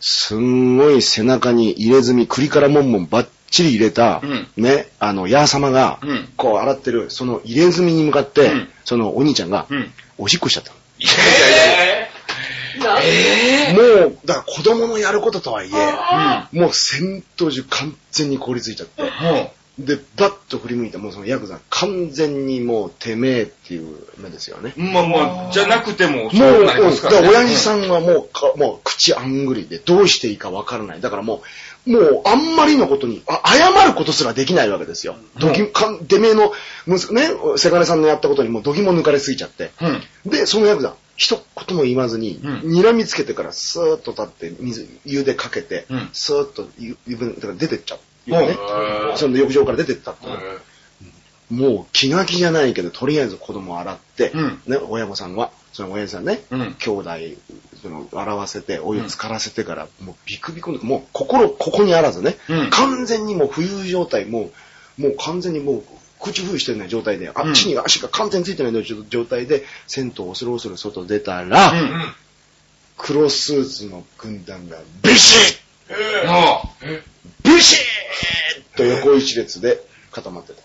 [0.00, 9.92] すんごい背中に入れ墨、栗からもんもんばっちり入れた、うんね、あの、ヤー様がうん、こう洗ってる、その入れ墨に向かって、うんそのお兄ちゃんが、うん。
[10.16, 10.72] おしっこしちゃった。
[10.98, 11.87] いやいやいや
[13.02, 19.02] えもう、だから子供のやることとはいえ、もう戦闘中完全に凍りついちゃって、
[19.78, 24.74] で、バッと振り向いたもうそのヤクザ、完全にもうてめえっていう目ですよね。
[24.76, 27.26] う、まあまあ、じゃなくても、もう、そうなりますからね。
[27.26, 31.00] だから親父さんはもうか、もう口あんぐりでどうしていいかわからない。
[31.00, 31.42] だからも
[31.86, 35.14] う、もうあんまりのことに、あ謝ることすらできないわけですよ。
[35.38, 36.52] どぎ、かん、てめえの、
[36.86, 39.70] ね、せがれさんのやったことにもうどぎも抜かれすぎちゃって。
[39.80, 40.30] うん。
[40.30, 42.60] で、そのヤクザ、一言も言わずに、うん。
[42.60, 46.08] 睨みつけてからスーッと立って、水、湯でかけて、うん。
[46.12, 48.30] スーッと湯、湯船だから出てっちゃう。
[48.30, 48.56] ね。
[49.16, 50.26] その浴場から出てったって
[51.50, 54.62] もう気が気じゃないけど、とりあえず子供を洗って、うん。
[54.66, 56.76] ね、親御さんは、その親父さんね、うん。
[56.78, 57.10] 兄弟、
[57.82, 62.70] その、洗わせて、お湯浸からせてから、もうビクビクの、もう心、ここにあらずね、うん。
[62.70, 64.50] 完全にもう浮遊状態、も
[64.98, 65.82] う、もう完全にもう、
[66.18, 71.72] 口封してな状態で、あうんっちに足が完全についてない状態で、銭湯を恐る恐る外出たら。
[73.00, 75.54] 黒スーツの軍団がビシ
[75.88, 76.68] ッも
[77.44, 77.80] ビシ
[78.74, 80.60] ッと横一列で固まってた。
[80.60, 80.64] う、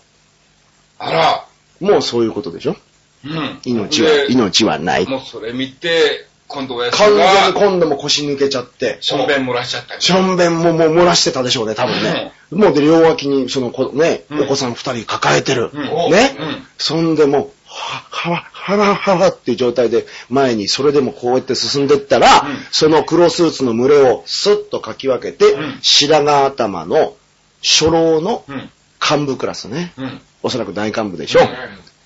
[0.98, 1.46] あら、
[1.80, 2.76] もうそういうことでしょ？
[3.24, 3.60] うん。
[3.64, 5.06] 命は、で命はない。
[5.06, 10.00] もうそれ見て、今度親父完全にが、今度も腰抜けちゃって、しょんべん漏らしちゃったり。
[10.00, 12.32] しょんべんももう漏らしてたでしょうね、多分ね。
[12.50, 15.70] もうで、両脇に、その子、ね、うんお子さん二人抱えてる。
[15.72, 15.82] うん
[16.12, 27.14] ね、うんそんでもう、は、は、はらはらっていう状態で前にそれでもこうやって進んでったら、うんその黒スーツの群れをスッとかき分けて、うん白髪頭の
[27.62, 28.70] 初老のうん。
[29.06, 29.92] 幹部クラスね。
[29.98, 30.20] うん。
[30.42, 31.40] おそらく大幹部でしょ。
[31.40, 31.46] うん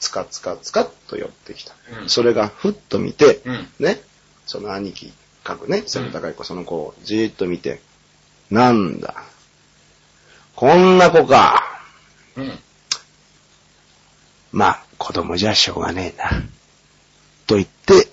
[0.01, 1.74] つかつかつかっと寄ってきた。
[2.01, 4.01] うんそれがふっと見て、うんね、
[4.49, 5.12] その兄貴、
[5.44, 7.80] 各ね、背の高い子、その子をじーっと見て、
[8.51, 9.14] なんだ、
[10.57, 11.62] こんな子か。
[12.34, 12.59] うん。
[14.51, 16.30] まあ、子供じゃしょうがねえな。
[17.46, 18.09] と言って、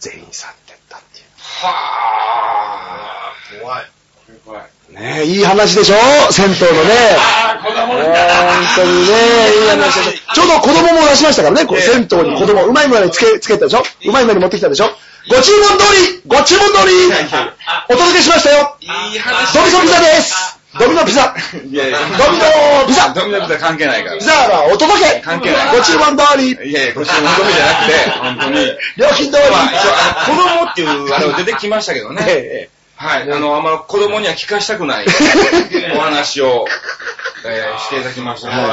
[0.00, 1.22] 全員去ってったってい
[1.62, 3.32] は
[3.62, 3.86] 怖い。
[4.44, 4.66] 怖い。
[4.90, 4.94] う。
[4.94, 5.94] ねえ、いい話でしょ？
[6.32, 7.16] 銭湯のね。
[7.16, 8.04] ああ、子供本の
[8.74, 9.14] 当にね、
[9.62, 10.34] いい話でしょ。
[10.34, 13.84] ちょうど子供も出しましたからね、こう銭湯に子供、うまいものにつけ、つけたでしょ？
[14.08, 14.86] うまいものに持ってきたでしょ？
[15.28, 16.94] ご注文通りご注文通り
[17.88, 18.76] お届けしましたよ。
[18.80, 19.54] いい話。
[19.54, 20.58] ドミノピザです。
[20.78, 21.34] ドミノピザ。
[21.64, 23.12] いやいや、ドミノピザ。
[23.14, 24.18] ドミノピザ関係ないから。
[24.18, 25.76] ピザはお届け関係ない。
[25.76, 26.70] ご注文通り。
[26.70, 28.66] いやいや、ご注文込みじゃなくて、 本当に。
[28.96, 29.44] 料金通り。
[30.26, 32.24] 子供っていうあれは出てきましたけどね。
[32.26, 33.22] え えはい。
[33.22, 35.06] あの、あんま子供には聞かしたくない
[35.96, 36.66] お話を、
[37.44, 38.54] えーしていただきましたね。
[38.54, 38.66] はい。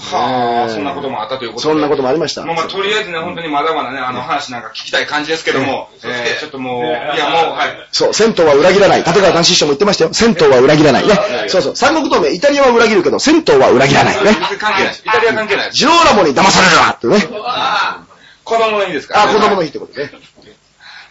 [0.00, 1.72] はあ、そんなこともあったということで。
[1.72, 2.44] そんなこともありました。
[2.44, 6.88] まあまあ、とりあえずね、本当にまだまだね、あの話なんか聞きたい感じですけども、えーちょっともう、い
[7.18, 7.88] やもう、はい。
[7.92, 9.02] そう、銭湯は裏切らない。
[9.02, 10.14] 立川談志師匠も言ってましたよ。
[10.14, 11.14] 銭湯は裏切らないね。
[11.48, 11.76] そうそう。
[11.76, 14.30] 三国同盟、イタリアは裏切るけど、銭湯は裏切らないね。
[14.58, 14.94] 関係ない。
[14.94, 15.72] イタリア関係ない。
[15.72, 17.20] ジローラモに騙されるなってね。
[18.44, 20.10] 子供の日ですから、あ、子供の日ってことね。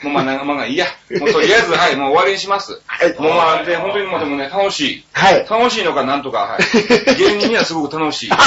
[0.04, 0.86] もうまあ、なんかまあいいや。
[1.20, 2.80] もうとりあえず、はい、もう終わりにします。
[2.86, 5.06] はいもうまあ、で、本当にもうでもね、楽しい。
[5.14, 5.46] はい。
[5.50, 6.62] 楽しいのかなんとか、はい。
[7.18, 8.30] 芸人にはすごく楽しい。
[8.36, 8.38] は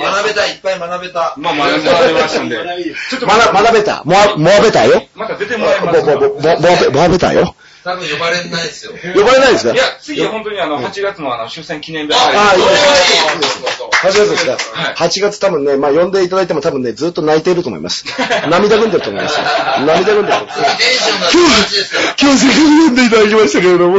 [0.00, 1.40] 学べた、いっぱい学べたい。。
[1.40, 2.56] まあ、まあ、学びましたんで。
[2.56, 4.02] ちょっと、学学べた。
[4.04, 5.04] もわ、もわべたよ。
[5.14, 7.54] また出てももらえますもわべたよ。
[7.84, 8.92] 多分呼ばれないですよ。
[9.14, 9.74] 呼ばれないですか？
[9.74, 12.16] いや、次本当にあの、8月のあの、終戦記念日あ
[12.52, 13.66] あ、いいですね
[14.02, 14.80] 8月ですか？
[14.80, 18.04] はい8月多分ね、まあ呼んでいただいても多分ね、ずっと泣いていると思います。
[18.48, 19.38] 涙ぐんでると思います。
[19.86, 20.60] 涙ぐんでると思います。
[20.78, 22.14] テンションが友達ですから。
[22.20, 23.98] 今日せっかく読んでいただきましたけれども。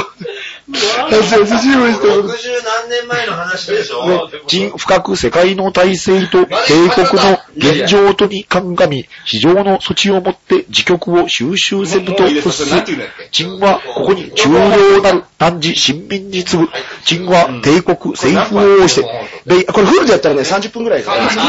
[0.72, 2.08] 初々しいました。
[2.08, 2.24] 60
[2.64, 4.08] 何年前の話でしょ？
[4.08, 13.30] ね、人深く世界の体制と帝国の現状とに鑑み、非常の措置をもって自局を収集せぬと屈すそれなんて言うんだっけ？
[13.32, 16.70] 陳はここに重要なる男児親民に次ぐ。
[17.04, 19.02] 陳は帝国政府をして、
[19.46, 21.36] で、これフルでやったらね、30分くらいかかります。
[21.36, 21.44] 全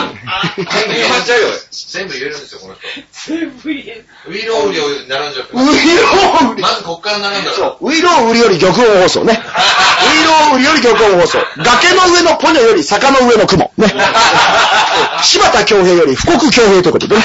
[0.89, 1.49] 部言わっちゃうよ。
[1.71, 2.83] 全部言えるんですよ、この人。
[3.31, 7.57] 全部言えウィロウリを並んじゃってウイロウ売りまずこっから並んだら。
[7.57, 9.35] そう、ウイロウ売りより玉音放送ね。
[9.35, 11.39] ウイロウ売りより玉音放送。
[11.59, 13.71] 崖の上のポニョより坂の上の雲。
[13.77, 13.93] ね。
[15.23, 17.25] 柴田恭平より富国恭平ということでね。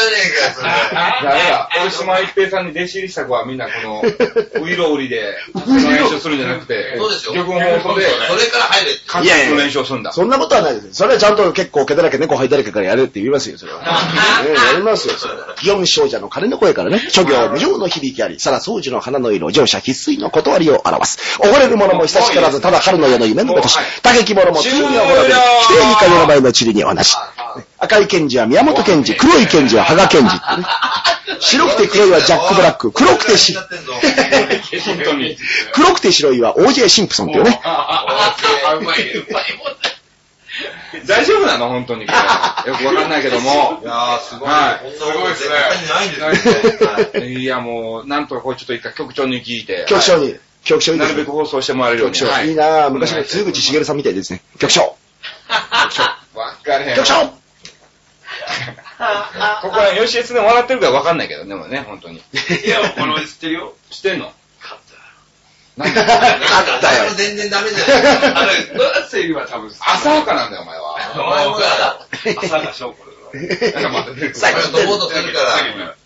[0.00, 4.02] 人じゃねえかよ、いや、いや、大島一平さんに弟子入りした子はみんなこの、
[4.62, 8.26] ウイロウリで、練習するんじゃなくて、そうですよ玉音放送で、それ。
[8.26, 9.00] それから入れって。
[9.06, 10.12] 関節の練習をするんだ。
[10.12, 10.88] そんなことはないです。
[10.92, 13.80] それはちゃんと結構毛だらけ猫灰だらけからやるって言いますよ、それは。
[13.80, 13.86] ね
[14.72, 15.54] やりますよ、それは。
[15.56, 21.18] 祇園少女の鐘の声からね、諸行無常の響きあり、さら掃除の花の色、乗車必須の断りを表す。
[21.38, 27.14] 溺れる者も久しからず、ただ春の夜の夢のごとしはい、竹木者も急に溺れる、否定にかよの前の地理に同じ。
[27.80, 30.66] 赤い賢治は宮本賢治、黒い賢治は羽賀賢治ってね。
[31.40, 33.54] 白くて黒いはジャック・ブラック、黒くてし。
[33.54, 35.38] 本当に。
[35.72, 37.60] 黒くて白いは OJ シンプソンっていうね。
[37.64, 38.04] あ、
[38.66, 39.90] あ、うまい、うまいもんだ。
[41.06, 41.68] 大丈夫なの？
[41.68, 42.02] 本当に。
[42.04, 42.08] よ
[42.74, 43.86] くわかんないけどもい。
[43.86, 44.48] やー、すごい。
[44.50, 49.86] はいこんなこと絶対にないんですいいや、もう、なんとかこれちょっと一回局長に聞いて。
[49.88, 52.18] 局長に、局長になるべく放送してもらえるように。
[52.18, 54.42] 局長、はいいなぁ、昔の津口茂さんみたいですね。
[54.58, 54.96] 局長
[56.34, 56.96] わかれへん。
[56.96, 57.39] 局長
[59.62, 62.16] ここは吉江つで笑ってるからわかんないけど、でもね、本当に。
[62.16, 62.20] い
[62.68, 63.74] や、この知ってるよ。
[63.90, 64.32] 知ってんの？
[65.76, 66.00] なんか、
[67.16, 67.96] 全然ダメじゃない
[68.34, 70.96] あれ、どうやって言えば多分、浅はかなんだよ、お前は。
[71.14, 72.06] お前もだ。
[72.36, 72.96] 朝が証拠
[73.72, 74.04] だから。
[74.34, 75.96] 最後飛ぼうとするから。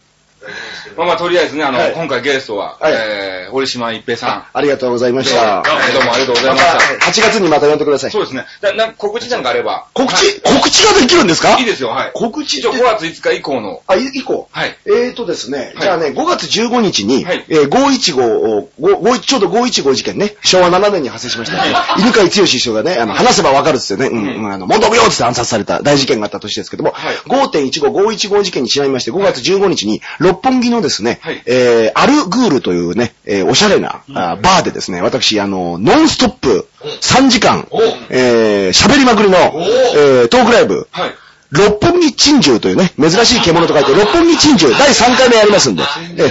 [0.97, 4.45] まあまあ、とりあえずね、あの、はい今回ゲストは、はいえー、堀島一平さん。
[4.53, 5.41] ありがとうございました。
[5.41, 8.11] はいどうもありがとうございまましたた、8月にまた呼んでください。
[8.11, 8.45] そうですね。
[8.61, 9.87] だなんか告知なんかあれば。
[9.95, 11.57] 告知、はい告知ができるんですか？
[11.59, 12.11] いいですよ、はい。
[12.15, 13.83] 告知一応5月5日以降の。
[13.87, 14.49] あ、い以降？
[14.53, 14.77] はい。
[14.87, 21.75] えーとですね、じゃあね、5月15日に、はいえー515を、5 5ちょうど515事件ね、昭和7年に発生しましたね。
[21.99, 31.43] 犬飼剛師匠がね、あの、話せばわかるっつってね、うん、うんうんあの、問答無用っつって暗殺された大事件があった年ですけども、はい5.15、515事件にちなみまして、5月15日に、六本木のですね、はい。
[31.47, 36.69] えー、アルグールというね、えーおしゃれな、あバーでですね、私、あの、ノンストップ
[37.01, 37.81] 3時間お、
[38.11, 39.61] えー、喋りまくりの、お。
[39.61, 41.15] えー、トークライブ、はい。
[41.57, 45.83] 六本木珍獣というね、珍しい獣と書いて、六本木珍獣第3回目やりますんで、
[46.19, 46.25] え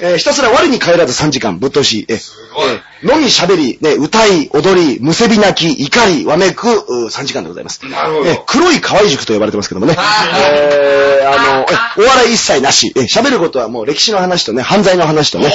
[0.00, 0.14] え。
[0.14, 2.16] ーひたすら我に帰らず3時間ぶっ通し、ええ。
[2.16, 7.84] ーのみ喋り、ね、歌い、踊り、むせび泣き、怒り、わめく、う3時間でございます。
[7.86, 8.30] なるほど。
[8.30, 11.66] えー黒い河合塾と呼ばれてますけどもね、えーあの、
[11.98, 15.52] えお笑い一切なし、えー喋ることはもう歴史の話とね、犯罪の話とね、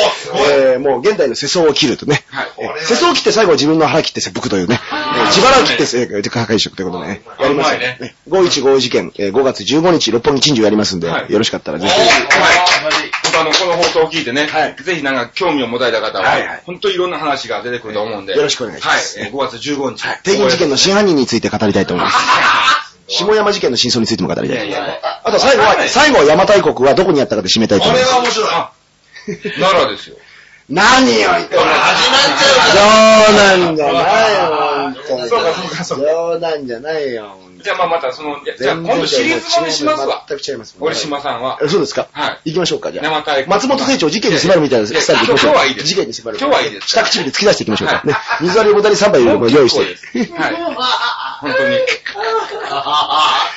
[0.52, 2.48] えーもう現代の世相を切るとね、はい。
[2.60, 7.78] えー世相を切って最後は自分の腹切って切腹というね、えー自腹を切ってせ、えー破壊色ということでね、やります。
[7.78, 8.16] ね。
[8.30, 11.94] 515事件、えー5月15日、六本木珍獣やりますんで、はいよろしかったらぜひ。
[11.94, 12.10] はい。
[13.24, 19.28] 本当あの、この放送を聞いてね、はいぜひなんか興味を持たれた方は、はいはい本当いろんな話が出てくると思うんで、よろしくお願いしますはい。
[19.28, 20.24] えー5月15日。
[20.24, 22.18] 帝銀事件の真犯人について語りたいと思います。
[23.08, 24.58] 下山事件の真相についても語りたい。
[24.58, 28.14] いやいやあと最後は、最後は邪馬台国はどこにあったかで締めたいとこ思います。
[28.14, 28.50] れは面白い。
[29.60, 30.16] 奈良ですよ。
[30.70, 32.54] 何を言ってるの始まっちゃ
[33.28, 34.53] う冗談じゃないよ、本当に。
[35.20, 40.26] そうかそうかそうか冗談じゃないよ、じゃあまあまたその、じゃあ今度シリーズもにしますわ。
[40.28, 40.76] 全く違います。
[40.80, 41.60] 堀島さんは。
[41.64, 43.06] えそうですかはい行きましょうか、じゃあ。
[43.06, 45.52] 生体松本清張事件に迫るみたいなスタイルで行きましょう。
[45.52, 46.38] 今日はいいです事件に迫る。
[46.40, 47.96] 今日はいいです下唇突き出していきましょうか。
[47.96, 48.16] はいね。
[48.42, 50.34] 水割りボタリ3杯を用意して。
[50.34, 50.54] はい。
[51.44, 51.76] 本当に。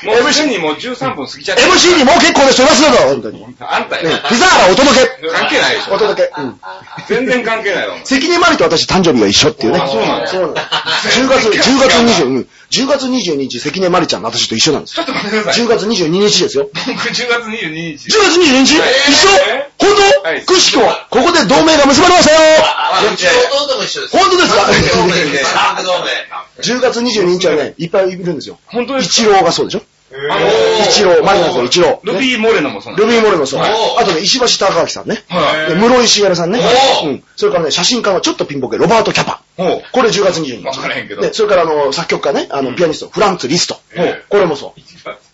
[0.03, 1.63] もう MC にもう13分過ぎちゃった。
[1.63, 3.41] MC にもう結構ですよ、忘れろ本当に。
[3.41, 4.11] ね、あんたよ。
[4.29, 5.95] ピザーラお届け関係ないでしょ。
[5.95, 6.33] お届け。
[6.37, 6.61] うん。
[7.07, 7.95] 全然関係ないわ。
[8.05, 9.79] 関根麻里と私誕生日が一緒っていうね。
[9.79, 10.63] あそうなんだそうなんだ。
[10.63, 15.65] 10月、10月20、うん10月22日、関根麻里ちゃんの私と一緒なんですちょっと待ってください。
[15.65, 16.69] 10月22日ですよ。
[16.75, 18.09] 僕10月22日。
[18.09, 19.29] 10月22日、えー一緒？
[19.79, 19.91] 本
[20.23, 23.31] 当、はいくしくも、ここで同盟が結ばれましたよあ、うちの
[23.65, 24.17] 弟も一緒です。
[24.17, 24.67] 本当ですか？
[24.97, 25.39] 同盟ね。
[25.45, 26.11] 三角同盟。
[26.63, 28.59] 10月22日はね、いっぱいいるんですよ。
[28.67, 29.31] 本当ですか？
[29.31, 29.83] イチローがそうでしょ？
[30.89, 32.01] イチロー、マリナーズのイチロー。
[32.05, 33.61] ルビー・モレノもそうルビー・モレノそう。
[33.61, 35.25] はいあとね、石橋貴明さんね。
[35.29, 36.61] はいで室井滋さんね。
[37.05, 37.25] うん。
[37.37, 39.43] それからね、写真家のちょっとピンボケ、ロバート・キャパ。
[39.57, 40.67] これ10月22日。
[40.67, 43.79] わからへんけどで、それからあの、作曲家ね、あの、ピアニスト、フランツ・リスト。
[44.29, 44.81] これもそう。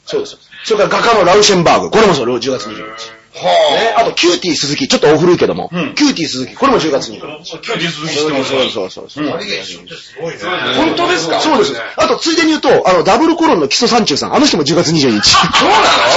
[0.04, 0.36] そうです。
[0.64, 1.90] それから画家のラウシェンバーグ。
[1.90, 3.21] これもそう、10月22日。
[3.34, 7.58] ね、あと、キューティー鈴木、ちょっとお古いけども、うんキューティー鈴木、これも10月22日。
[7.66, 9.10] 充実してますそうそうそうそう。
[9.10, 10.42] すごいね。
[10.76, 11.40] 本当ですか？
[11.40, 11.74] そうです。
[11.96, 15.30] あと、ついでに言うと、あの、ダブルコロンの基礎山中さん、あの人も10月22日。
[15.30, 15.76] そうな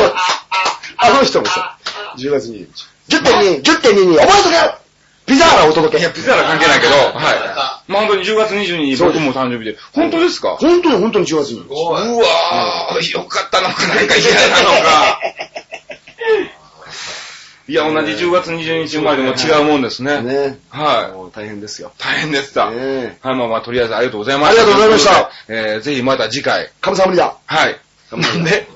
[0.09, 0.15] の？
[0.97, 1.63] あの人もそう。
[2.19, 2.85] 10月22日。
[3.09, 4.75] 10.2、10.2に、覚えとけよ
[5.25, 6.01] ピザーラお届け。
[6.01, 7.13] いや、ピザーラ関係ないけど、はい。
[7.87, 9.77] まあ本当に10月22日僕も誕生日で。
[9.93, 10.55] 本当ですか？
[10.59, 11.69] 本当に本当に10月22日。
[11.69, 11.73] う
[12.19, 15.19] わー、よかったのか、なんか嫌なのか。
[17.67, 20.21] いや、同じ10月22日生まれでも違うもんですね。
[20.21, 20.59] ね。
[20.69, 21.11] はい。
[21.13, 21.91] もう大変ですよ。
[21.97, 22.67] 大変でした。
[22.67, 24.61] はい、ねまあまあ、とりあえずありがとうございました。
[24.61, 25.31] ありがとうございました。
[25.47, 26.71] えー、ぜひまた次回。
[26.81, 27.37] カムサハムリだ。
[27.45, 27.79] はい。
[28.11, 28.67] なんで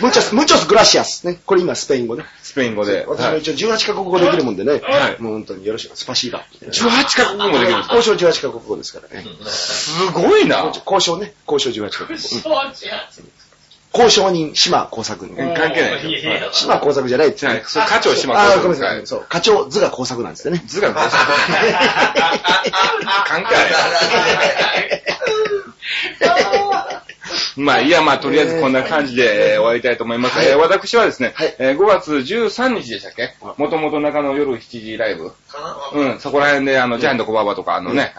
[0.00, 1.24] ムチョス、ムチョスグラシアス。
[1.26, 1.38] ね。
[1.46, 2.24] これ今スペイン語ね。
[2.42, 2.96] スペイン語で。
[2.96, 4.80] はい私も一応18カ国語できるもんでね。
[4.82, 5.96] はいもう本当によろしく。
[5.96, 6.44] スパシーバ。
[6.62, 7.96] 18カ国語もできるんですか？
[7.96, 9.24] 交渉18カ国語ですからね。
[9.46, 10.72] すごいな。
[10.84, 11.34] 交渉ね。
[11.48, 12.24] 交渉18カ国語。
[12.32, 13.08] うんそうじゃ
[13.92, 15.24] 交渉人、島工作。
[15.24, 16.30] うん関係ないでしょ。
[16.30, 19.06] はい島工作じゃないってじゃあ、それ課長島ああ、ごめん工作なさい。
[19.06, 19.26] そう。
[19.28, 20.62] 課長図が工作なんですよね。
[20.66, 21.16] 図が工作。
[23.26, 23.64] 関係ない。
[27.58, 30.38] まあ、いや、まあ、とりあえずこんな感じでえー終わりたいと思います。
[30.38, 30.46] はい。
[30.48, 31.54] えー私はですね、はい。
[31.58, 33.34] えー5月13日でしたっけ？
[33.56, 35.32] もともと中野夜7時ライブ。
[35.94, 38.12] うん、そこら辺で、あの、ジャイアントコババとか、あのね、はい、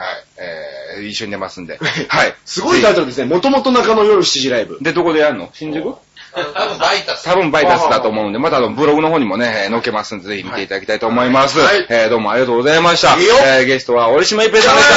[0.97, 1.77] えー一緒に出ますんで。
[2.09, 2.33] はい。
[2.45, 3.25] すごいタイトルですね。
[3.25, 4.77] もともと中野夜7時ライブ。
[4.81, 5.49] で、どこでやるの？
[5.53, 5.93] 新宿？
[6.31, 7.23] 多分バイタス。
[7.23, 11.59] 多分バイタスだと思うんで、またあのブログの方にもね、えー載っけますんで、ぜひ見ていただきたいと思います。
[11.59, 11.85] はい。
[11.89, 13.15] えーどうもありがとうございました。
[13.17, 13.33] いいよ。
[13.43, 14.93] えーゲストは折島一平さんでした。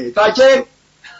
[0.00, 0.66] えー、体験